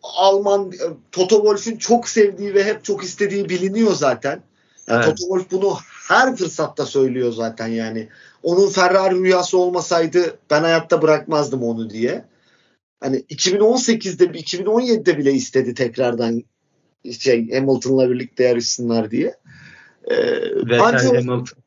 [0.03, 4.41] Alman e, Toto Wolff'ün çok sevdiği ve hep çok istediği biliniyor zaten.
[4.87, 5.05] Evet.
[5.05, 5.77] Toto Wolff bunu
[6.07, 8.09] her fırsatta söylüyor zaten yani.
[8.43, 12.25] Onun Ferrari rüyası olmasaydı ben hayatta bırakmazdım onu diye.
[12.99, 16.43] Hani 2018'de 2017'de bile istedi tekrardan
[17.19, 19.35] şey Hamilton'la birlikte yarışsınlar diye.
[20.03, 20.15] Ee,
[20.55, 21.57] Vettel ancak, Hamilton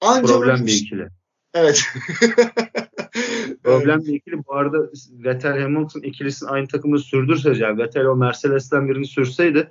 [0.00, 1.08] ancak problem bir ikili.
[1.54, 1.82] Evet.
[3.62, 4.46] problem bir ikili.
[4.46, 4.78] Bu arada
[5.24, 9.70] Vettel Hamilton ikilisini aynı takımda sürdürse yani Vettel o Mercedes'ten birini sürseydi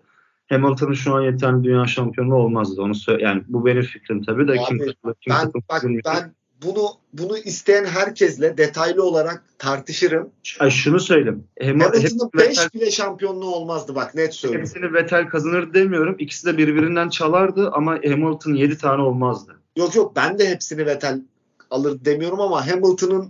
[0.50, 2.82] Hamilton'ın şu an yeterli dünya şampiyonu olmazdı.
[2.82, 4.96] Onu söyle yani bu benim fikrim tabii de Abi, kim, kim
[5.30, 10.30] ben, bak, ben bunu bunu isteyen herkesle detaylı olarak tartışırım.
[10.60, 11.44] Ay şunu söyleyeyim.
[11.62, 14.68] Hamilton'ın 5 bile şampiyonluğu olmazdı bak net söylüyorum.
[14.68, 16.16] Hepsini Vettel kazanır demiyorum.
[16.20, 19.60] İkisi de birbirinden çalardı ama Hamilton 7 tane olmazdı.
[19.78, 21.22] Yok yok ben de hepsini Vettel
[21.72, 23.30] alır demiyorum ama Hamilton'ın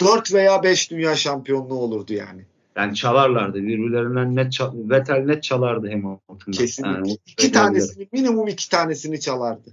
[0.00, 2.44] 4 veya 5 dünya şampiyonluğu olurdu yani.
[2.76, 3.62] Yani çalarlardı.
[3.62, 6.52] Birbirlerinden net çal Vettel net çalardı Hamilton'dan.
[6.52, 6.96] Kesinlikle.
[6.96, 9.70] Yani, iki tanesini minimum iki tanesini çalardı.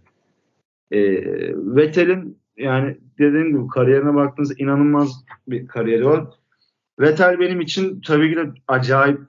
[0.92, 1.00] E,
[1.56, 6.26] Vettel'in yani dediğim gibi kariyerine baktığınızda inanılmaz bir kariyeri var.
[7.00, 9.22] Vettel benim için tabii ki de acayip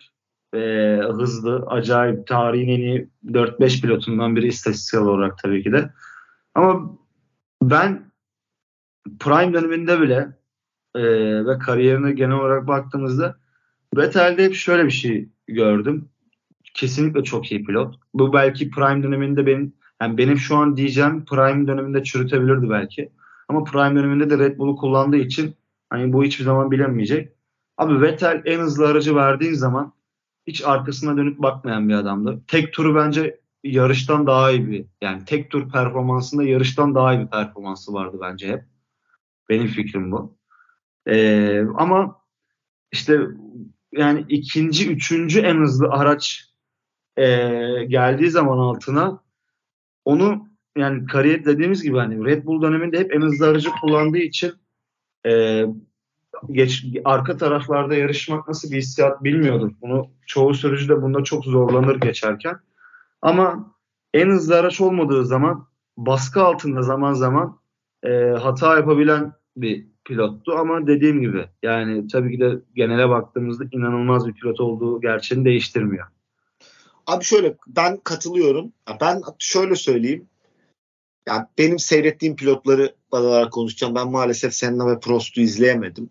[0.55, 0.59] e,
[1.03, 5.91] hızlı, acayip tarihin en iyi 4-5 pilotundan biri istatistiksel olarak tabii ki de.
[6.55, 6.99] Ama
[7.63, 8.11] ben
[9.21, 10.29] prime döneminde bile
[10.97, 11.03] e,
[11.47, 13.37] ve kariyerine genel olarak baktığımızda
[13.97, 16.09] Vettel'de hep şöyle bir şey gördüm.
[16.75, 17.95] Kesinlikle çok iyi pilot.
[18.15, 19.73] Bu belki prime döneminde benim
[20.03, 23.13] yani benim şu an diyeceğim prime döneminde çürütebilirdi belki.
[23.49, 25.55] Ama prime döneminde de Red Bull'u kullandığı için
[25.91, 27.33] hani bu hiçbir zaman bilemeyecek.
[27.79, 29.93] Abi Vettel en hızlı aracı verdiğin zaman
[30.47, 32.41] hiç arkasına dönüp bakmayan bir adamdı.
[32.47, 37.31] Tek turu bence yarıştan daha iyi bir yani tek tur performansında yarıştan daha iyi bir
[37.31, 38.65] performansı vardı bence hep.
[39.49, 40.37] Benim fikrim bu.
[41.07, 42.17] Ee, ama
[42.93, 43.21] işte
[43.93, 46.45] yani ikinci, üçüncü en hızlı araç
[47.17, 47.25] e,
[47.89, 49.23] geldiği zaman altına
[50.05, 54.53] onu yani kariyer dediğimiz gibi hani Red Bull döneminde hep en hızlı aracı kullandığı için
[55.27, 55.65] e,
[56.51, 59.77] geç arka taraflarda yarışmak nasıl bir hissiyat bilmiyordum.
[59.83, 62.57] Bunu çoğu sürücü de bunda çok zorlanır geçerken.
[63.23, 63.75] Ama
[64.15, 67.61] en hızlı araç olmadığı zaman baskı altında zaman zaman
[68.03, 74.27] e, hata yapabilen bir pilottu ama dediğim gibi yani tabii ki de genele baktığımızda inanılmaz
[74.27, 76.07] bir pilot olduğu gerçeğini değiştirmiyor.
[77.07, 78.73] Abi şöyle ben katılıyorum.
[79.01, 80.27] Ben şöyle söyleyeyim.
[81.29, 83.95] Yani benim seyrettiğim pilotları olarak konuşacağım.
[83.95, 86.11] Ben maalesef Senna ve Prost'u izleyemedim.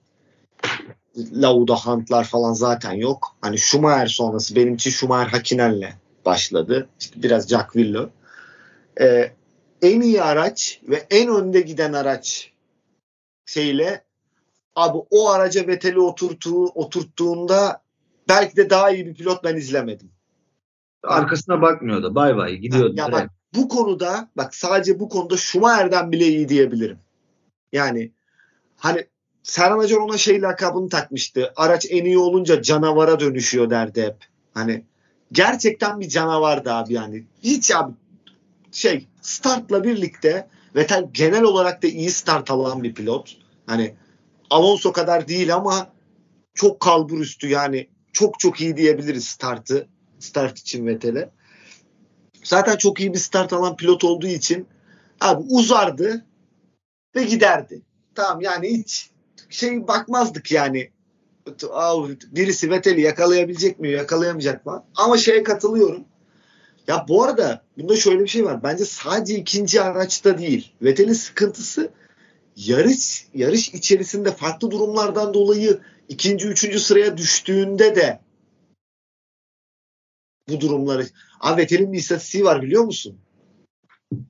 [1.18, 3.36] Lauda Hunt'lar falan zaten yok.
[3.42, 5.90] Hani Schumacher sonrası benim için Schumacher Hakinen'le
[6.26, 6.90] başladı.
[7.00, 8.10] İşte biraz Jack Villo.
[9.02, 9.32] Ee,
[9.82, 12.52] en iyi araç ve en önde giden araç
[13.46, 14.04] şeyle
[14.76, 17.82] abi o araca Vettel'i oturttuğu, oturttuğunda
[18.30, 20.12] belki de daha iyi bir pilot ben izlemedim.
[21.04, 22.16] Arkasına bakmıyordu.
[22.16, 22.94] Bay bay gidiyordu.
[22.98, 26.98] Ya bak bu konuda bak sadece bu konuda Schumacher'den bile iyi diyebilirim.
[27.74, 28.12] Yani
[28.78, 29.08] hani
[29.44, 31.54] Serhan Acar ona şey lakabını takmıştı.
[31.56, 34.16] Araç en iyi olunca canavara dönüşüyor derdi hep.
[34.54, 34.84] Hani
[35.32, 37.24] gerçekten bir canavardı abi yani.
[37.44, 37.94] Hiç abi
[38.72, 43.38] şey startla birlikte Vettel genel olarak da iyi start alan bir pilot.
[43.66, 43.96] Hani
[44.50, 45.94] Alonso kadar değil ama
[46.54, 49.88] çok kalbur üstü yani çok çok iyi diyebiliriz startı
[50.20, 51.30] start için Vettel'e.
[52.44, 54.68] Zaten çok iyi bir start alan pilot olduğu için
[55.22, 56.26] abi uzardı
[57.16, 57.82] ve giderdi.
[58.16, 59.10] Tamam yani hiç
[59.50, 60.92] şey bakmazdık yani
[62.32, 64.84] birisi Vettel'i yakalayabilecek mi yakalayamayacak mı?
[64.96, 66.06] Ama şeye katılıyorum.
[66.88, 68.64] Ya bu arada bunda şöyle bir şey var.
[68.64, 70.72] Bence sadece ikinci araçta değil.
[70.82, 71.92] Vettel'in sıkıntısı
[72.56, 75.80] yarış yarış içerisinde farklı durumlardan dolayı
[76.10, 78.20] ikinci, üçüncü sıraya düştüğünde de
[80.50, 81.08] bu durumları.
[81.40, 83.20] Abi Vettel'in bir istatistiği var biliyor musun?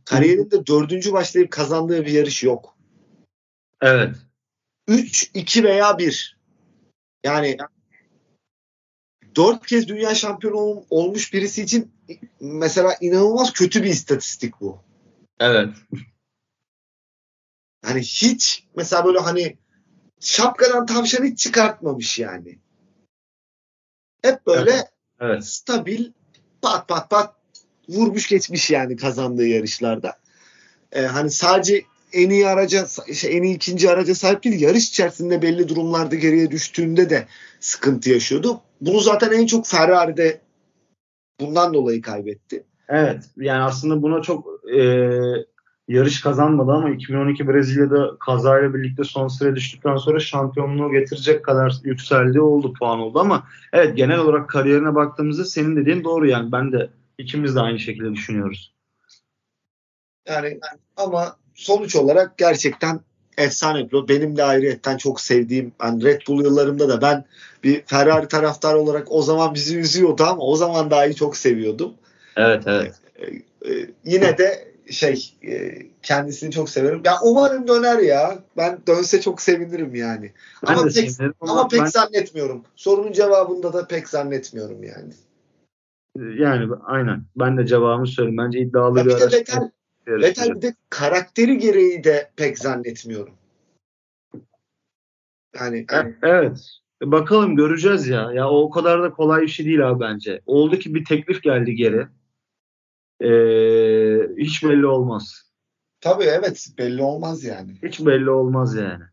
[0.05, 2.77] Kariyerinde dördüncü başlayıp kazandığı bir yarış yok.
[3.81, 4.15] Evet.
[4.87, 6.37] 3, 2 veya 1.
[7.23, 7.57] Yani
[9.35, 11.91] dört kez dünya şampiyonu olmuş birisi için
[12.39, 14.81] mesela inanılmaz kötü bir istatistik bu.
[15.39, 15.69] Evet.
[17.85, 19.57] Hani hiç mesela böyle hani
[20.19, 22.59] şapkadan tavşan hiç çıkartmamış yani.
[24.21, 24.91] Hep böyle evet.
[25.19, 25.45] Evet.
[25.45, 26.11] stabil
[26.61, 27.35] pat pat pat
[27.89, 30.17] vurmuş geçmiş yani kazandığı yarışlarda.
[30.91, 32.85] Ee, hani sadece en iyi araca
[33.27, 37.27] en iyi ikinci araca sahip değil yarış içerisinde belli durumlarda geriye düştüğünde de
[37.59, 38.61] sıkıntı yaşıyordu.
[38.81, 40.41] Bunu zaten en çok Ferrari'de
[41.39, 42.63] bundan dolayı kaybetti.
[42.89, 44.81] Evet yani aslında buna çok e,
[45.87, 52.41] yarış kazanmadı ama 2012 Brezilya'da kazayla birlikte son sıraya düştükten sonra şampiyonluğu getirecek kadar yükseldiği
[52.41, 56.89] oldu puan oldu ama evet genel olarak kariyerine baktığımızda senin dediğin doğru yani ben de
[57.17, 58.73] ikimiz de aynı şekilde düşünüyoruz.
[60.27, 60.59] Yani
[60.97, 62.99] ama sonuç olarak gerçekten
[63.37, 64.09] efsane pilot.
[64.09, 67.25] Benim de ayrıyetten çok sevdiğim ben Red Bull yıllarımda da ben
[67.63, 71.93] bir Ferrari taraftarı olarak o zaman bizi üzüyordu ama o zaman dahi çok seviyordum.
[72.37, 72.93] Evet evet.
[73.15, 73.25] Ee,
[73.71, 77.01] e, yine de şey e, kendisini çok severim.
[77.05, 78.39] Ya umarım döner ya.
[78.57, 80.31] Ben dönse çok sevinirim yani.
[80.67, 81.09] Ben ama pek,
[81.41, 81.85] ama, pek ben...
[81.85, 82.63] zannetmiyorum.
[82.75, 85.13] Sorunun cevabında da pek zannetmiyorum yani.
[86.39, 87.23] Yani aynen.
[87.35, 88.37] Ben de cevabımı söyleyeyim.
[88.37, 89.33] Bence iddialı ya bir, bir araç.
[90.07, 93.33] Vettel bir de karakteri gereği de pek zannetmiyorum.
[95.59, 96.69] Yani e, evet.
[97.03, 98.31] Bakalım göreceğiz ya.
[98.33, 100.41] Ya o kadar da kolay bir şey değil abi bence.
[100.45, 102.07] Oldu ki bir teklif geldi geri.
[103.21, 105.51] Ee, hiç belli olmaz.
[106.01, 107.71] Tabii evet belli olmaz yani.
[107.83, 109.03] Hiç belli olmaz yani.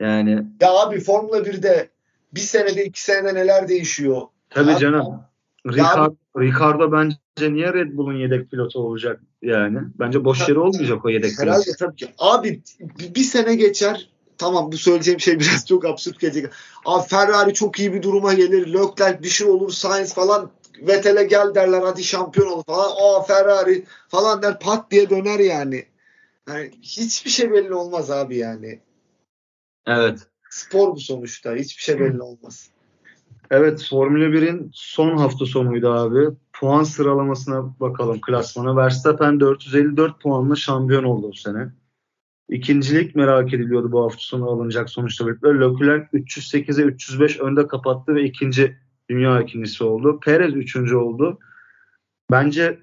[0.00, 1.88] Yani ya abi Formula 1'de
[2.34, 4.22] bir senede iki senede neler değişiyor.
[4.50, 5.24] Tabii abi, canım.
[5.66, 9.78] Ricardo, Ricardo bence niye Red Bull'un yedek pilotu olacak yani?
[9.98, 11.38] Bence boş yere olmayacak o yedek.
[11.38, 12.08] Herhalde tabii ki.
[12.18, 12.62] Abi
[13.14, 16.52] bir sene geçer tamam bu söyleyeceğim şey biraz çok absürt gelecek.
[16.84, 18.72] Abi Ferrari çok iyi bir duruma gelir.
[18.72, 19.70] Leclerc bir şey olur.
[19.70, 22.90] Sainz falan Vettel'e gel derler hadi şampiyon ol falan.
[23.00, 25.86] Aa Ferrari falan der pat diye döner yani.
[26.48, 26.70] yani.
[26.82, 28.80] Hiçbir şey belli olmaz abi yani.
[29.86, 30.18] Evet.
[30.50, 31.54] Spor bu sonuçta.
[31.54, 32.71] Hiçbir şey belli olmaz.
[33.52, 36.36] Evet Formula 1'in son hafta sonuydu abi.
[36.52, 38.76] Puan sıralamasına bakalım klasmana.
[38.76, 41.72] Verstappen 454 puanla şampiyon oldu bu sene.
[42.48, 45.48] İkincilik merak ediliyordu bu hafta sonu alınacak sonuçta birlikte.
[45.48, 48.76] Leclerc 308'e 305 önde kapattı ve ikinci
[49.10, 50.20] dünya ikincisi oldu.
[50.20, 51.38] Perez üçüncü oldu.
[52.30, 52.78] Bence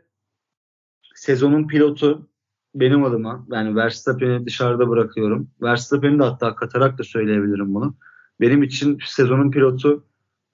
[1.16, 2.30] sezonun pilotu
[2.76, 5.50] benim adıma yani Verstappen'i dışarıda bırakıyorum.
[5.62, 7.96] Verstappen'i de hatta katarak da söyleyebilirim bunu.
[8.42, 10.09] Benim için sezonun pilotu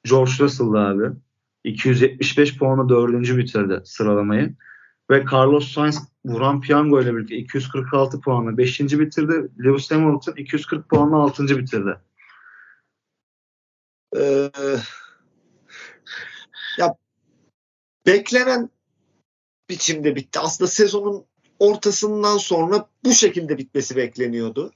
[0.10, 1.16] George Russell'dı abi.
[1.64, 4.56] 275 puanla dördüncü bitirdi sıralamayı.
[5.10, 8.80] Ve Carlos Sainz vuran piyango ile birlikte 246 puanla 5.
[8.80, 9.50] bitirdi.
[9.64, 11.58] Lewis Hamilton 240 puanla 6.
[11.58, 12.00] bitirdi.
[14.18, 14.52] Ee,
[16.80, 16.96] ya
[18.06, 18.70] beklenen
[19.70, 20.40] biçimde bitti.
[20.40, 21.26] Aslında sezonun
[21.60, 24.72] ortasından sonra bu şekilde bitmesi bekleniyordu.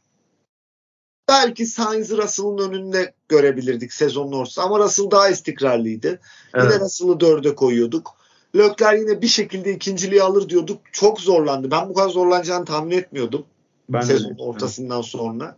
[1.29, 6.19] Belki Sainz Russell'ın önünde görebilirdik sezonun ortası ama Russell daha istikrarlıydı.
[6.53, 6.73] Evet.
[6.73, 8.15] Yine Russell'ı dörde koyuyorduk.
[8.55, 10.81] Lökler yine bir şekilde ikinciliği alır diyorduk.
[10.91, 11.71] Çok zorlandı.
[11.71, 13.45] Ben bu kadar zorlanacağını tahmin etmiyordum.
[13.89, 14.41] Ben sezon de.
[14.41, 15.57] ortasından sonra.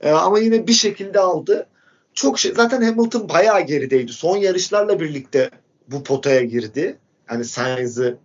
[0.00, 1.66] Ee, ama yine bir şekilde aldı.
[2.14, 4.12] Çok şey, zaten Hamilton bayağı gerideydi.
[4.12, 5.50] Son yarışlarla birlikte
[5.88, 6.98] bu potaya girdi.
[7.26, 8.18] Hani Sainz'ı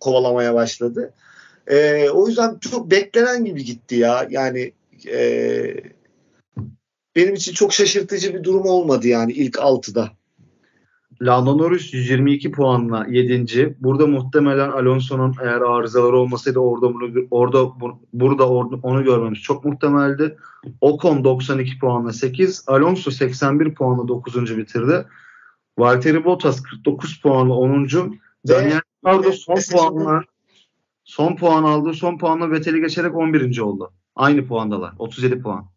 [0.00, 1.12] kovalamaya başladı.
[1.66, 4.26] Ee, o yüzden çok beklenen gibi gitti ya.
[4.30, 4.72] Yani
[5.06, 5.74] e,
[7.16, 10.10] benim için çok şaşırtıcı bir durum olmadı yani ilk altıda.
[11.22, 13.76] Lando Norris 122 puanla 7.
[13.80, 17.70] Burada muhtemelen Alonso'nun eğer arızaları olmasaydı orada bunu, orada
[18.12, 18.48] burada
[18.82, 20.36] onu görmemiz çok muhtemeldi.
[20.80, 22.64] Ocon 92 puanla 8.
[22.66, 24.58] Alonso 81 puanla 9.
[24.58, 25.06] bitirdi.
[25.78, 27.88] Valtteri Bottas 49 puanla 10.
[28.48, 30.24] Daniel Ricciardo son puanla
[31.04, 31.94] son puan aldı.
[31.94, 33.58] Son puanla Vettel'i geçerek 11.
[33.58, 33.92] oldu.
[34.16, 34.92] Aynı puandalar.
[34.98, 35.71] 37 puan.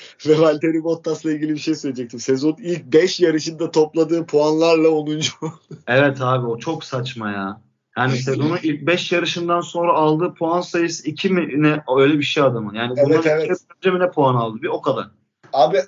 [0.26, 2.20] Ve Valtteri Bottas'la ilgili bir şey söyleyecektim.
[2.20, 5.20] Sezon ilk 5 yarışında topladığı puanlarla 10.
[5.86, 7.60] evet abi o çok saçma ya.
[7.96, 12.42] Yani sezonun ilk 5 yarışından sonra aldığı puan sayısı 2 mi ne öyle bir şey
[12.42, 12.74] adamın.
[12.74, 13.50] Yani evet, bundan evet.
[13.76, 14.62] önce mi ne puan aldı?
[14.62, 15.06] Bir o kadar.
[15.52, 15.78] Abi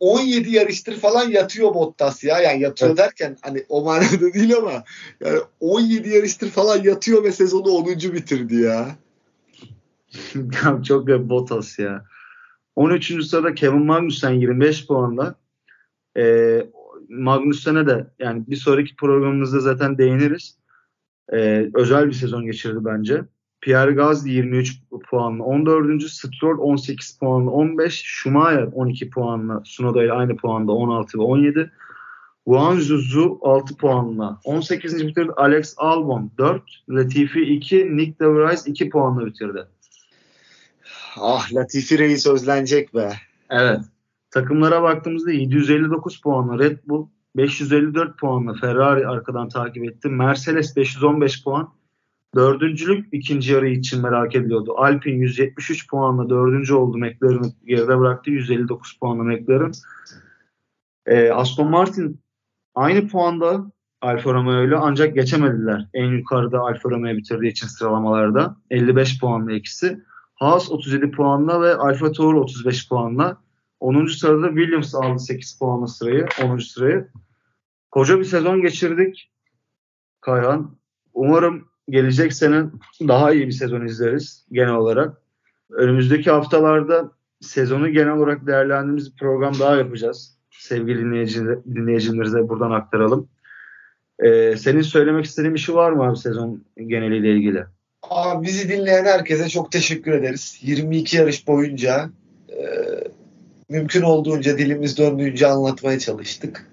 [0.00, 2.40] 17 yarıştır falan yatıyor Bottas ya.
[2.40, 2.98] Yani yatıyor evet.
[2.98, 4.84] derken hani o manada değil ama
[5.20, 7.86] yani 17 yarıştır falan yatıyor ve sezonu 10.
[7.86, 8.96] bitirdi ya.
[10.84, 12.04] çok Bottas ya.
[12.76, 13.24] 13.
[13.24, 15.34] sırada Kevin Magnussen 25 puanla.
[16.16, 16.66] Ee,
[17.08, 20.58] Magnussen'e de yani bir sonraki programımızda zaten değiniriz.
[21.32, 23.24] Ee, özel bir sezon geçirdi bence.
[23.60, 24.76] Pierre Gasly 23
[25.10, 26.02] puanla 14.
[26.02, 28.02] Stroll 18 puanla 15.
[28.04, 31.70] Schumacher 12 puanla Sunoda ile aynı puanda 16 ve 17.
[32.46, 34.40] Guangzhou Zhu 6 puanla.
[34.44, 35.06] 18.
[35.06, 36.62] bitirdi Alex Albon 4.
[36.88, 37.96] Latifi 2.
[37.96, 39.66] Nick De Vries 2 puanla bitirdi.
[41.20, 43.12] Ah Latifi Reis özlenecek be.
[43.50, 43.80] Evet.
[44.30, 50.08] Takımlara baktığımızda 759 puanla Red Bull, 554 puanla Ferrari arkadan takip etti.
[50.08, 51.68] Mercedes 515 puan.
[52.34, 54.74] Dördüncülük ikinci yarı için merak ediliyordu.
[54.76, 56.98] Alpine 173 puanla dördüncü oldu.
[56.98, 58.30] McLaren'ı geride bıraktı.
[58.30, 59.72] 159 puanla McLaren.
[61.06, 62.20] Ee, Aston Martin
[62.74, 65.88] aynı puanda Alfa Romeo ile ancak geçemediler.
[65.94, 68.56] En yukarıda Alfa Romeo bitirdiği için sıralamalarda.
[68.70, 70.00] 55 puanla ikisi.
[70.34, 73.36] Haas 37 puanla ve Alfa Tauri 35 puanla.
[73.80, 74.06] 10.
[74.06, 76.26] sırada Williams aldı 8 puanla sırayı.
[76.44, 76.58] 10.
[76.58, 77.08] sırayı.
[77.90, 79.32] Koca bir sezon geçirdik.
[80.20, 80.76] Kayhan.
[81.14, 82.64] Umarım gelecek sene
[83.00, 85.22] daha iyi bir sezon izleriz genel olarak.
[85.70, 90.38] Önümüzdeki haftalarda sezonu genel olarak değerlendirdiğimiz bir program daha yapacağız.
[90.50, 91.40] Sevgili dinleyici,
[91.74, 93.28] dinleyicilerimize buradan aktaralım.
[94.18, 97.64] Ee, senin söylemek istediğin bir şey var mı abi sezon geneliyle ilgili?
[98.10, 100.58] Abi bizi dinleyen herkese çok teşekkür ederiz.
[100.62, 102.10] 22 yarış boyunca
[102.48, 102.58] e,
[103.68, 106.66] mümkün olduğunca dilimiz döndüğünce anlatmaya çalıştık.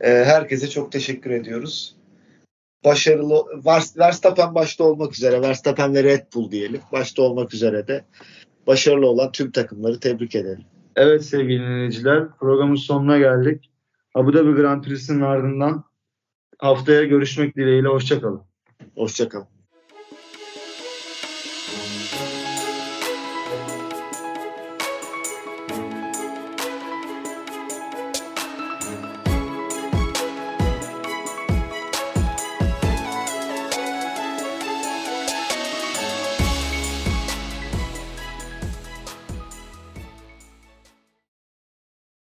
[0.00, 1.96] E, herkese çok teşekkür ediyoruz.
[2.84, 3.44] Başarılı
[3.98, 6.80] Verstappen başta olmak üzere Verstappen ve Red Bull diyelim.
[6.92, 8.04] Başta olmak üzere de
[8.66, 10.64] başarılı olan tüm takımları tebrik edelim.
[10.96, 13.70] Evet sevgili dinleyiciler programın sonuna geldik.
[14.14, 15.84] Abu Dhabi Grand Prix'sinin ardından
[16.58, 17.88] haftaya görüşmek dileğiyle.
[17.88, 18.42] Hoşçakalın.
[18.96, 19.53] Hoşçakalın.